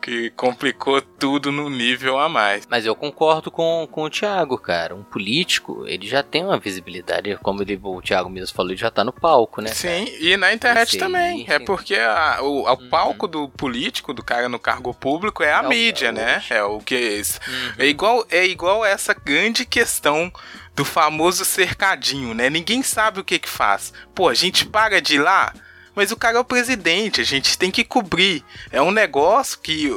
[0.00, 2.66] que complicou tudo num nível a mais.
[2.70, 4.94] Mas eu concordo com, com o Thiago, cara.
[4.94, 8.90] Um político, ele já tem uma visibilidade, como ele, o Thiago mesmo falou, ele já
[8.90, 9.68] tá no palco, né?
[9.70, 11.44] Sim, e na internet Esse aí, também.
[11.48, 11.64] É sim.
[11.64, 12.88] porque a- o, o Uhum.
[12.88, 16.42] palco do político, do cara no cargo público, é a É o- mídia, é né?
[16.50, 17.22] É o que.
[17.48, 17.72] Uhum.
[17.78, 20.32] É igual, é igual essa grande questão
[20.74, 22.50] do famoso cercadinho, né?
[22.50, 23.92] Ninguém sabe o que que faz.
[24.14, 25.52] Pô, a gente paga de ir lá,
[25.96, 28.44] mas o cara é o presidente, a gente tem que cobrir.
[28.70, 29.90] É um negócio que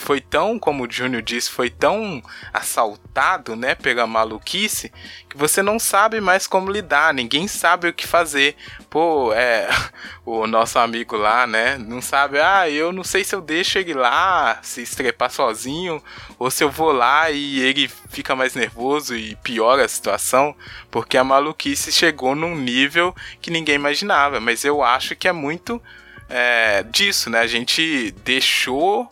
[0.00, 2.22] foi tão, como o Júnior disse, foi tão
[2.52, 4.92] assaltado, né, pela maluquice,
[5.28, 8.56] que você não sabe mais como lidar, ninguém sabe o que fazer.
[8.90, 9.68] Pô, é,
[10.24, 13.94] o nosso amigo lá, né, não sabe, ah, eu não sei se eu deixo ele
[13.94, 16.02] lá se estrepar sozinho,
[16.38, 20.54] ou se eu vou lá e ele fica mais nervoso e piora a situação,
[20.90, 24.40] porque a maluquice chegou num nível que ninguém imaginava.
[24.40, 25.80] Mas eu acho que é muito
[26.28, 27.40] é, disso, né?
[27.40, 29.10] A gente deixou.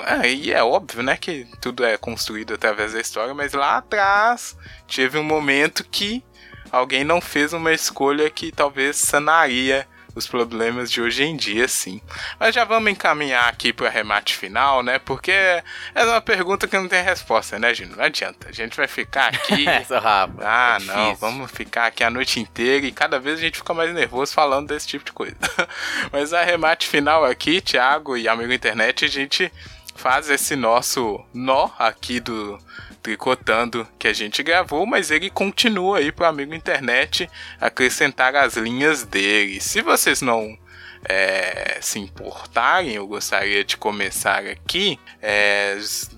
[0.00, 4.56] É, e é óbvio, né, que tudo é construído através da história, mas lá atrás
[4.92, 6.24] teve um momento que
[6.70, 12.00] alguém não fez uma escolha que talvez sanaria os problemas de hoje em dia, sim.
[12.38, 14.98] Mas já vamos encaminhar aqui para o arremate final, né?
[14.98, 17.96] Porque é uma pergunta que não tem resposta, né, Gino?
[17.96, 18.48] Não adianta.
[18.48, 19.66] A gente vai ficar aqui.
[19.68, 20.34] Essa Rafa.
[20.40, 23.72] Ah, é não, vamos ficar aqui a noite inteira e cada vez a gente fica
[23.72, 25.36] mais nervoso falando desse tipo de coisa.
[26.12, 29.50] Mas arremate final aqui, Thiago e amigo internet, a gente
[29.94, 32.58] faz esse nosso nó aqui do
[33.02, 37.28] tricotando que a gente gravou, mas ele continua aí pro amigo internet
[37.60, 39.60] acrescentar as linhas dele.
[39.60, 40.56] Se vocês não
[41.04, 45.76] é, se importarem, eu gostaria de começar aqui, é,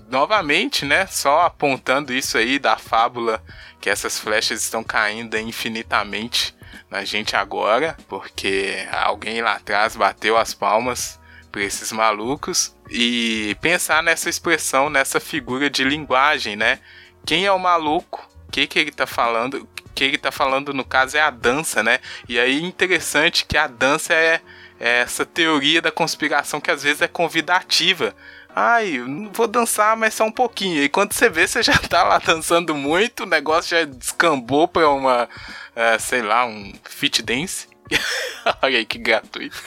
[0.09, 3.43] novamente, né, só apontando isso aí da fábula
[3.81, 6.55] que essas flechas estão caindo infinitamente
[6.89, 11.19] na gente agora, porque alguém lá atrás bateu as palmas
[11.55, 16.79] para esses malucos e pensar nessa expressão, nessa figura de linguagem, né?
[17.25, 18.29] Quem é o maluco?
[18.45, 19.61] O que, que ele tá falando?
[19.61, 21.99] O que ele tá falando no caso é a dança, né?
[22.27, 24.41] E aí interessante que a dança é,
[24.77, 28.13] é essa teoria da conspiração que às vezes é convidativa.
[28.53, 29.01] Ai,
[29.31, 30.83] vou dançar, mas só um pouquinho.
[30.83, 34.89] E quando você vê, você já tá lá dançando muito, o negócio já descambou pra
[34.89, 37.74] uma, uh, sei lá, um fit dance.
[38.61, 39.61] Olha aí que gratuito.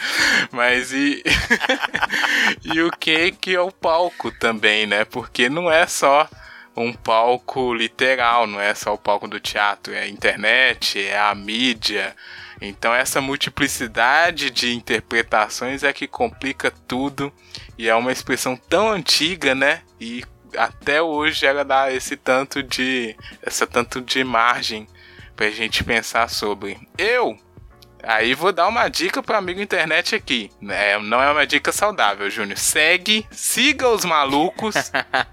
[0.53, 1.23] Mas e.
[2.65, 5.05] e o que que é o palco também, né?
[5.05, 6.29] Porque não é só
[6.77, 11.35] um palco literal, não é só o palco do teatro, é a internet, é a
[11.35, 12.15] mídia.
[12.61, 17.33] Então essa multiplicidade de interpretações é que complica tudo
[17.77, 19.83] e é uma expressão tão antiga, né?
[20.01, 20.25] E
[20.57, 24.87] até hoje ela dá esse tanto de essa tanto de margem
[25.37, 26.79] pra gente pensar sobre.
[26.97, 27.39] Eu
[28.03, 30.51] Aí vou dar uma dica pro amigo internet aqui.
[30.69, 32.59] É, não é uma dica saudável, Júnior.
[32.59, 34.75] Segue, siga os malucos,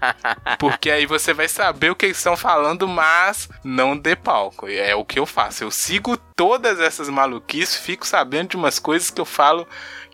[0.58, 4.68] porque aí você vai saber o que eles estão falando, mas não dê palco.
[4.68, 5.64] É o que eu faço.
[5.64, 9.66] Eu sigo todas essas maluquices, fico sabendo de umas coisas que eu falo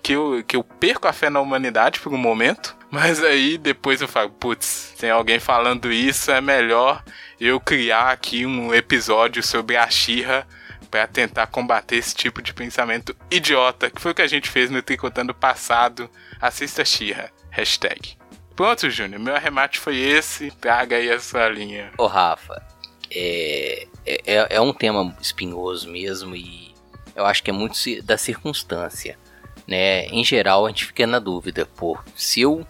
[0.03, 2.77] que eu, que eu perco a fé na humanidade por um momento.
[2.91, 7.03] Mas aí depois eu falo, putz, tem alguém falando isso, é melhor
[7.41, 10.47] eu criar aqui um episódio sobre a Xirra
[10.93, 14.71] para tentar combater esse tipo de pensamento idiota, que foi o que a gente fez
[14.71, 16.09] no Tricotando passado.
[16.39, 17.33] Assista Xirra.
[17.51, 18.19] Hashtag.
[18.55, 20.51] Pronto, Júnior, meu arremate foi esse.
[20.51, 21.91] Traga aí a sua linha.
[21.97, 22.63] Ô, Rafa,
[23.11, 26.75] é, é, é um tema espinhoso mesmo e
[27.17, 29.19] eu acho que é muito da circunstância.
[29.67, 30.05] Né?
[30.09, 32.67] Em geral, a gente fica na dúvida, pô, se eu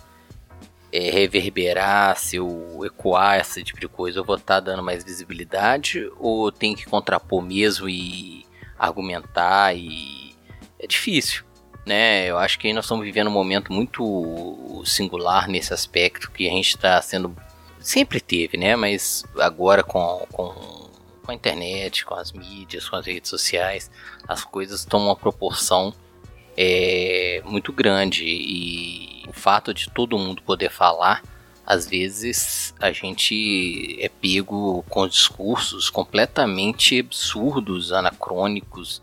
[0.92, 5.02] é, reverberar, se eu ecoar esse tipo de coisa, eu vou estar tá dando mais
[5.02, 8.44] visibilidade ou tem que contrapor mesmo e
[8.78, 10.34] argumentar e
[10.78, 11.44] é difícil,
[11.86, 12.26] né?
[12.26, 16.70] Eu acho que nós estamos vivendo um momento muito singular nesse aspecto que a gente
[16.70, 17.34] está sendo
[17.80, 18.76] sempre teve, né?
[18.76, 20.90] Mas agora com, com,
[21.22, 23.90] com a internet, com as mídias, com as redes sociais,
[24.28, 25.94] as coisas tomam uma proporção
[26.56, 31.22] é muito grande e o fato de todo mundo poder falar,
[31.66, 39.00] às vezes a gente é pego com discursos completamente absurdos, anacrônicos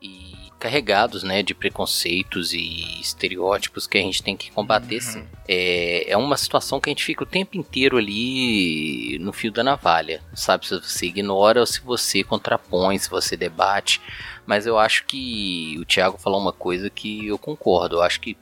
[0.00, 5.00] e carregados né, de preconceitos e estereótipos que a gente tem que combater uhum.
[5.00, 5.24] sim.
[5.46, 9.62] É, é uma situação que a gente fica o tempo inteiro ali no fio da
[9.62, 10.66] navalha, sabe?
[10.66, 14.00] Se você ignora ou se você contrapõe, se você debate.
[14.48, 17.96] Mas eu acho que o Thiago falou uma coisa que eu concordo.
[17.96, 18.34] Eu acho que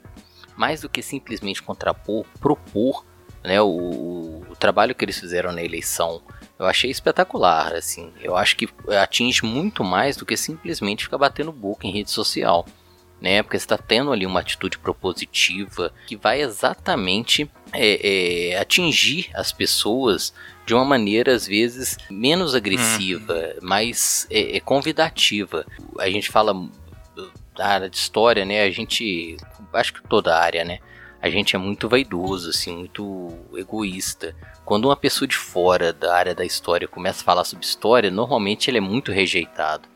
[0.55, 3.05] mais do que simplesmente contrapor, propor,
[3.43, 6.21] né, o, o trabalho que eles fizeram na eleição,
[6.57, 8.13] eu achei espetacular, assim.
[8.21, 12.65] Eu acho que atinge muito mais do que simplesmente ficar batendo boca em rede social
[13.21, 13.41] né?
[13.41, 19.51] Porque você está tendo ali uma atitude propositiva que vai exatamente é, é, atingir as
[19.51, 20.33] pessoas
[20.65, 23.67] de uma maneira às vezes menos agressiva, uhum.
[23.67, 25.65] mais é, é, convidativa.
[25.99, 26.53] A gente fala
[27.55, 28.61] da área de história, né?
[28.61, 29.37] A gente,
[29.73, 30.79] acho que toda a área, né?
[31.19, 34.35] A gente é muito vaidoso, assim, muito egoísta.
[34.63, 38.69] Quando uma pessoa de fora da área da história começa a falar sobre história, normalmente
[38.69, 39.89] ele é muito rejeitado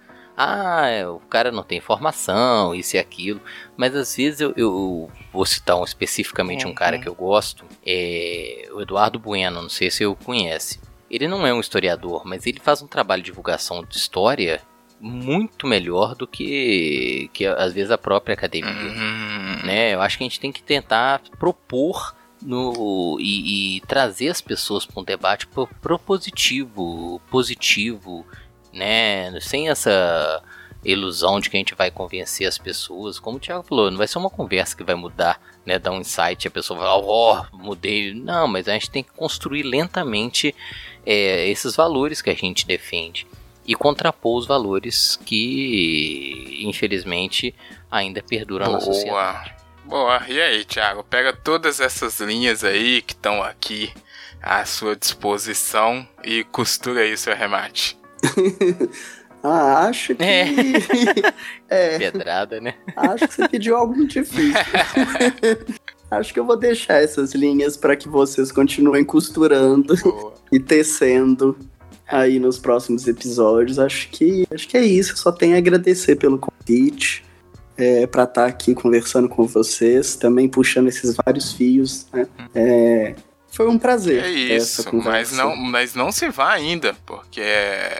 [0.43, 3.39] ah, é, o cara não tem informação, isso e aquilo.
[3.77, 7.01] Mas às vezes eu, eu vou citar um, especificamente um cara uhum.
[7.03, 10.79] que eu gosto, é o Eduardo Bueno, não sei se eu conhece.
[11.09, 14.61] Ele não é um historiador, mas ele faz um trabalho de divulgação de história
[14.99, 18.71] muito melhor do que, que às vezes a própria academia.
[18.71, 19.65] Uhum.
[19.65, 19.93] Né?
[19.93, 24.85] Eu acho que a gente tem que tentar propor no, e, e trazer as pessoas
[24.85, 25.47] para um debate
[25.81, 28.25] propositivo, positivo,
[28.73, 29.39] né?
[29.41, 30.41] Sem essa
[30.83, 33.19] ilusão de que a gente vai convencer as pessoas.
[33.19, 35.77] Como o Thiago falou, não vai ser uma conversa que vai mudar, né?
[35.77, 36.99] Dar um insight e a pessoa vai, ó,
[37.51, 38.13] oh, mudei.
[38.13, 40.55] Não, mas a gente tem que construir lentamente
[41.05, 43.27] é, esses valores que a gente defende
[43.65, 47.53] e contrapor os valores que, infelizmente,
[47.89, 48.77] ainda perduram Boa.
[48.77, 49.55] na sociedade.
[49.85, 51.03] Boa, e aí, Thiago?
[51.03, 53.91] Pega todas essas linhas aí que estão aqui
[54.41, 58.00] à sua disposição e costura aí seu remate.
[59.43, 60.23] ah, acho que.
[60.23, 60.45] É.
[61.69, 61.97] é.
[61.97, 62.75] Pedrada, né?
[62.95, 64.53] Acho que você pediu algo difícil.
[66.09, 70.33] acho que eu vou deixar essas linhas para que vocês continuem costurando Boa.
[70.51, 71.57] e tecendo
[72.07, 73.79] aí nos próximos episódios.
[73.79, 75.17] Acho que acho que é isso.
[75.17, 77.23] Só tenho a agradecer pelo convite.
[77.77, 82.05] É, para estar tá aqui conversando com vocês, também puxando esses vários fios.
[82.13, 82.27] Né?
[82.53, 83.15] É,
[83.51, 84.23] Foi um prazer.
[84.23, 87.43] É isso, mas não, mas não se vá ainda, porque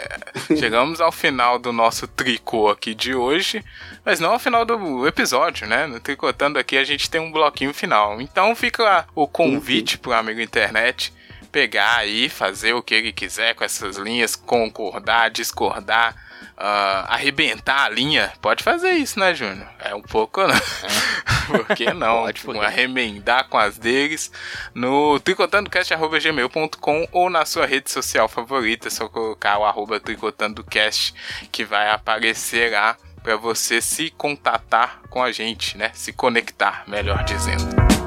[0.58, 3.64] chegamos ao final do nosso tricô aqui de hoje,
[4.06, 5.86] mas não ao final do episódio, né?
[5.88, 8.22] No Tricotando aqui a gente tem um bloquinho final.
[8.22, 10.02] Então fica o convite uhum.
[10.02, 11.14] pro amigo internet
[11.52, 16.16] pegar aí, fazer o que ele quiser com essas linhas, concordar, discordar
[16.58, 19.68] uh, arrebentar a linha, pode fazer isso, né, Júnior?
[19.80, 20.54] É um pouco, né?
[21.48, 22.24] Por que não?
[22.24, 22.60] pode, pode.
[22.60, 24.32] Arremendar com as deles
[24.74, 31.14] no tricotandocast.gmail.com ou na sua rede social favorita, é só colocar o arroba tricotandocast
[31.52, 35.92] que vai aparecer lá para você se contatar com a gente, né?
[35.94, 38.01] Se conectar, melhor dizendo.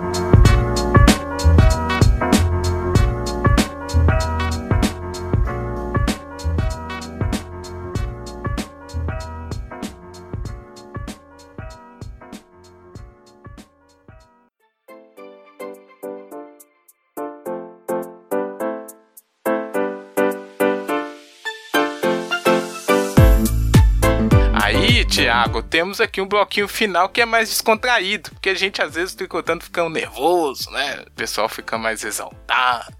[25.63, 29.65] Temos aqui um bloquinho final que é mais descontraído, porque a gente às vezes tricotando
[29.65, 31.05] fica nervoso, né?
[31.07, 32.95] O pessoal fica mais exaltado.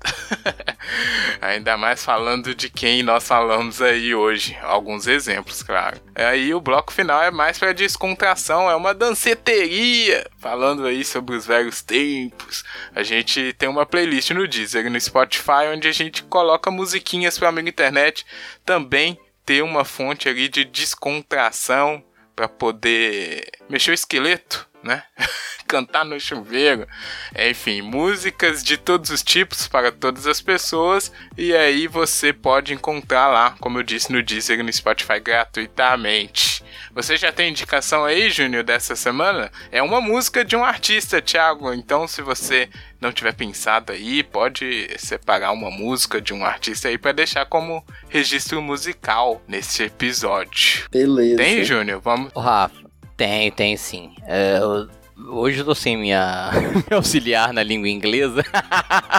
[1.41, 4.57] Ainda mais falando de quem nós falamos aí hoje.
[4.63, 6.01] Alguns exemplos, claro.
[6.15, 11.47] Aí o bloco final é mais para descontração, é uma danceteria, falando aí sobre os
[11.47, 12.65] velhos tempos.
[12.95, 17.39] A gente tem uma playlist no Deezer e no Spotify onde a gente coloca musiquinhas
[17.39, 18.25] para amigo internet
[18.65, 22.03] também ter uma fonte ali de descontração
[22.35, 25.03] para poder mexer o esqueleto, né?
[25.67, 26.87] Cantar no chuveiro.
[27.35, 31.11] Enfim, músicas de todos os tipos para todas as pessoas.
[31.37, 36.63] E aí você pode encontrar lá, como eu disse no Deezer e no Spotify gratuitamente.
[36.95, 39.51] Você já tem indicação aí, Júnior, dessa semana?
[39.73, 41.73] É uma música de um artista, Thiago.
[41.73, 42.69] Então, se você
[43.01, 47.85] não tiver pensado aí, pode separar uma música de um artista aí para deixar como
[48.09, 50.87] registro musical nesse episódio.
[50.91, 51.37] Beleza.
[51.37, 52.01] Tem, Júnior?
[52.01, 52.33] Vamos.
[52.33, 52.84] Rafa,
[53.17, 54.15] tem, tem sim.
[54.27, 56.51] É, eu Hoje eu tô sem minha,
[56.91, 58.43] minha auxiliar na língua inglesa,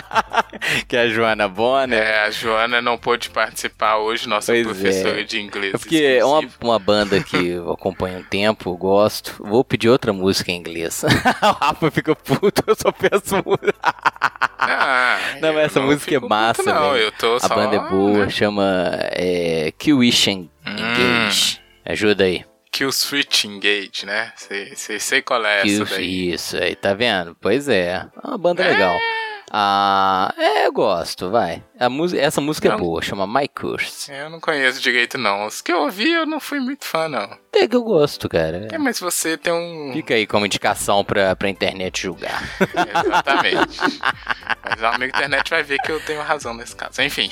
[0.88, 1.98] que é a Joana Bonner.
[1.98, 5.24] É, a Joana não pôde participar hoje, nossa pois professora é.
[5.24, 5.74] de inglês.
[5.74, 9.36] É porque é uma, uma banda que eu acompanho um tempo, gosto.
[9.39, 11.04] Vou pedir outra música em inglês.
[11.41, 13.74] o Rafa fica puto, eu só peço música.
[14.58, 17.56] Ah, não, mas essa música é massa, puto, não, eu tô A só...
[17.56, 18.30] banda é boa, né?
[18.30, 20.72] chama é, Kill Wishing hum.
[20.72, 21.62] Engage.
[21.86, 22.43] Ajuda aí.
[22.76, 24.34] Kill Switch Engage, né?
[24.36, 26.34] Sei, sei, sei qual é Kill, essa daí.
[26.34, 27.34] Isso, aí, tá vendo?
[27.40, 28.06] Pois é.
[28.22, 28.68] É uma banda é...
[28.70, 29.00] legal.
[29.50, 31.64] Ah, é, eu gosto, vai.
[31.80, 34.12] A música, essa música é não, é boa, chama My Curse.
[34.12, 35.46] Eu não conheço direito, não.
[35.46, 37.38] Os que eu ouvi, eu não fui muito fã, não.
[37.56, 38.68] É que eu gosto, cara.
[38.72, 39.91] É, mas você tem um.
[39.93, 42.43] Fica aí como indicação pra, pra internet julgar.
[42.60, 43.78] Exatamente.
[44.62, 47.01] mas o amigo internet vai ver que eu tenho razão nesse caso.
[47.01, 47.30] Enfim.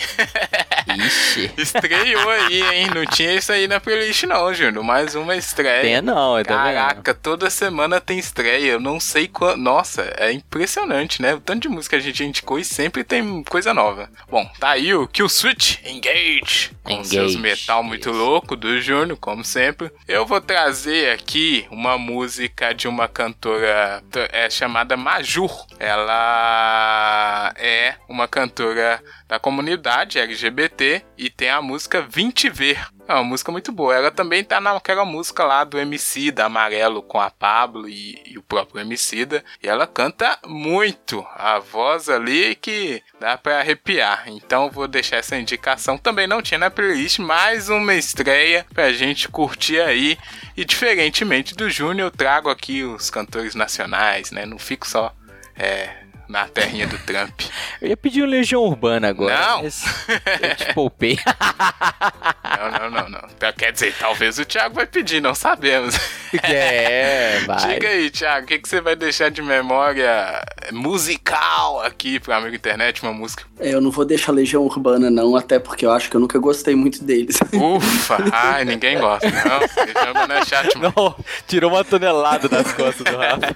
[0.98, 1.52] Ixi.
[1.58, 2.88] Estreou aí, hein?
[2.94, 4.84] Não tinha isso aí na playlist, não, Júnior.
[4.84, 5.82] Mais uma estreia.
[5.82, 8.72] Tem não, eu Caraca, toda semana tem estreia.
[8.72, 9.58] Eu não sei quando.
[9.58, 11.36] Nossa, é impressionante, né?
[11.36, 14.10] O tanto de música a gente indicou e sempre tem coisa nova.
[14.30, 16.72] Bom, tá aí o Kill Switch Engage.
[16.84, 17.10] Com Engage.
[17.10, 18.18] seus metal muito Isso.
[18.18, 19.92] louco do Júnior, como sempre.
[20.14, 25.66] Eu vou trazer aqui uma música de uma cantora é, chamada Majur.
[25.80, 29.04] Ela é uma cantora
[29.34, 32.88] da comunidade LGBT e tem a música 20 Ver.
[33.08, 33.96] É uma música muito boa.
[33.96, 38.38] Ela também tá naquela música lá do MC da Amarelo com a Pablo e, e
[38.38, 39.44] o próprio MC da.
[39.62, 41.26] E ela canta muito.
[41.36, 44.26] A voz ali que dá para arrepiar.
[44.28, 45.98] Então vou deixar essa indicação.
[45.98, 50.16] Também não tinha na playlist, mais uma estreia pra gente curtir aí.
[50.56, 54.46] E diferentemente do Júnior, eu trago aqui os cantores nacionais, né?
[54.46, 55.12] Não fico só
[55.56, 56.03] é,
[56.34, 57.42] na terrinha do Trump.
[57.80, 59.38] Eu ia pedir um Legião Urbana agora.
[59.38, 59.64] Não!
[59.64, 61.20] eu te poupei.
[62.58, 63.52] não, não, não, não.
[63.56, 65.96] Quer dizer, talvez o Thiago vai pedir, não sabemos.
[66.42, 67.76] É, vai.
[67.76, 72.56] Diga aí, Thiago, o que, que você vai deixar de memória musical aqui pro amigo
[72.56, 73.44] internet, uma música?
[73.60, 76.40] É, eu não vou deixar Legião Urbana, não, até porque eu acho que eu nunca
[76.40, 77.38] gostei muito deles.
[77.54, 78.18] Ufa!
[78.34, 79.60] Ai, ninguém gosta, não.
[79.86, 80.94] Legião Urbana é chato, mano.
[80.98, 81.16] Não,
[81.48, 83.56] tirou uma tonelada das costas do Rafa.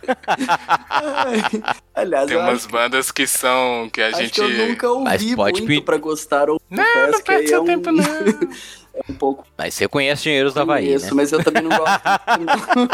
[1.96, 3.90] Aliás, Tem umas bandas que são.
[3.92, 4.34] que a acho gente.
[4.34, 7.66] Que eu nunca ouvi Mas pode muito pra gostar ou Não, não perde seu é
[7.66, 7.94] tempo, um...
[7.94, 8.04] não.
[8.94, 9.46] é um pouco.
[9.58, 11.12] Mas você conhece Dinheiros da Havaí, Isso, né?
[11.16, 12.02] mas eu também não gosto.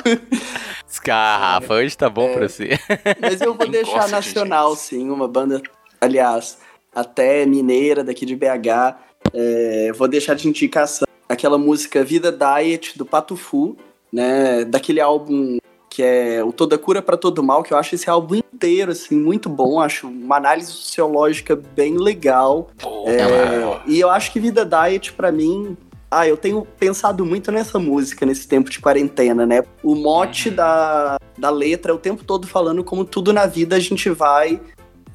[0.90, 2.80] Scarrafa, hoje tá bom é, pra você.
[3.20, 5.62] Mas eu vou deixar nacional, sim, uma banda,
[6.00, 6.58] aliás,
[6.94, 8.96] até mineira daqui de BH.
[9.34, 13.78] É, vou deixar de indicação aquela música Vida Diet do Patufu,
[14.12, 14.64] né?
[14.66, 15.58] Daquele álbum
[15.94, 19.16] que é o Toda Cura para Todo Mal, que eu acho esse álbum inteiro, assim,
[19.16, 19.80] muito bom.
[19.80, 22.72] Acho uma análise sociológica bem legal.
[23.06, 25.78] é, e eu acho que Vida Diet, para mim,
[26.10, 29.64] ah, eu tenho pensado muito nessa música nesse tempo de quarentena, né?
[29.84, 30.56] O mote uhum.
[30.56, 34.60] da, da letra é o tempo todo falando como tudo na vida a gente vai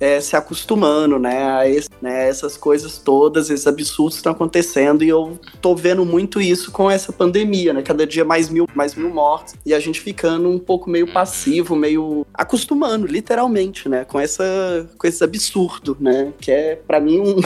[0.00, 5.08] é, se acostumando, né, a esse, né, essas coisas todas, esses absurdos estão acontecendo e
[5.08, 9.10] eu tô vendo muito isso com essa pandemia, né, cada dia mais mil, mais mil
[9.10, 14.88] mortes e a gente ficando um pouco meio passivo, meio acostumando, literalmente, né, com essa,
[14.96, 17.40] com esse absurdo, né, que é para mim um,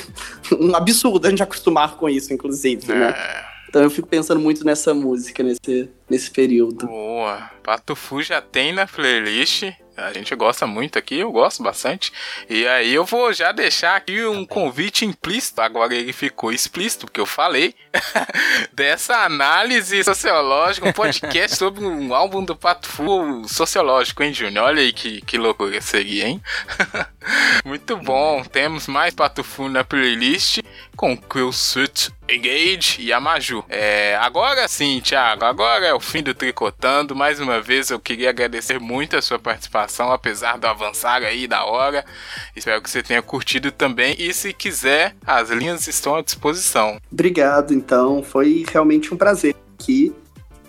[0.68, 3.14] um absurdo a gente acostumar com isso, inclusive, né.
[3.16, 3.52] É.
[3.72, 6.86] Então eu fico pensando muito nessa música nesse, nesse período.
[6.86, 7.50] Boa.
[7.62, 9.62] Pato Fu já tem na playlist.
[9.96, 12.12] A gente gosta muito aqui, eu gosto bastante.
[12.48, 17.20] E aí eu vou já deixar aqui um convite implícito, agora ele ficou explícito, porque
[17.20, 17.74] eu falei,
[18.72, 24.64] dessa análise sociológica, um podcast sobre um álbum do Pato Fu sociológico, hein, Júnior?
[24.64, 26.42] Olha aí que, que loucura seria, hein?
[27.64, 30.60] muito bom, temos mais Pato Fu na playlist
[30.96, 33.64] com Quill Suit Engage e a Maju.
[33.68, 37.14] É, agora sim, Thiago, agora é o fim do Tricotando.
[37.14, 41.64] Mais uma vez eu queria agradecer muito a sua participação, apesar do avançar aí da
[41.64, 42.04] hora.
[42.54, 44.14] Espero que você tenha curtido também.
[44.18, 46.98] E se quiser, as linhas estão à disposição.
[47.10, 48.22] Obrigado, então.
[48.22, 50.14] Foi realmente um prazer aqui.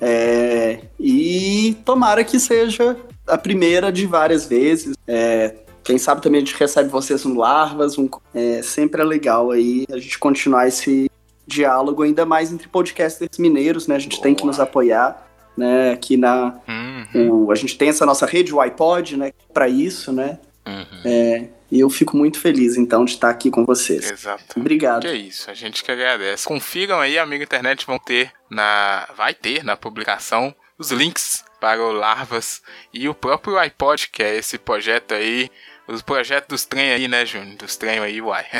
[0.01, 4.95] É, e tomara que seja a primeira de várias vezes.
[5.07, 7.97] É, quem sabe também a gente recebe vocês no Larvas.
[7.97, 11.09] Um, é, sempre é legal aí a gente continuar esse
[11.45, 13.95] diálogo, ainda mais entre podcasters mineiros, né?
[13.95, 14.23] A gente Boa.
[14.23, 15.27] tem que nos apoiar,
[15.57, 15.91] né?
[15.91, 16.59] Aqui na.
[16.67, 17.45] Uhum.
[17.45, 19.31] O, a gente tem essa nossa rede, o iPod, né?
[19.53, 20.39] Para isso, né?
[20.65, 21.01] Uhum.
[21.03, 24.09] É, e eu fico muito feliz, então, de estar aqui com vocês.
[24.09, 24.59] Exato.
[24.59, 25.01] Obrigado.
[25.01, 26.47] Que é isso, a gente que agradece.
[26.47, 29.07] Confiram aí, amigo internet, vão ter na.
[29.17, 32.61] Vai ter na publicação os links para o Larvas
[32.93, 35.49] e o próprio iPod, que é esse projeto aí.
[35.87, 37.57] Os projetos dos trem aí, né, Júnior?
[37.57, 38.45] Dos trem aí, uai.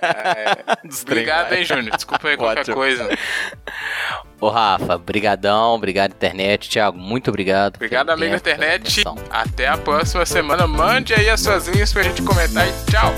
[0.00, 0.56] é,
[1.02, 1.96] obrigado, hein, Júnior.
[1.96, 3.08] Desculpa aí qualquer coisa.
[4.40, 6.68] Ô, Rafa, brigadão, obrigado, internet.
[6.68, 7.76] Thiago, muito obrigado.
[7.76, 9.02] Obrigado, amigo internet.
[9.30, 10.66] Até a próxima semana.
[10.66, 13.14] Mande aí as suas linhas pra gente comentar e tchau.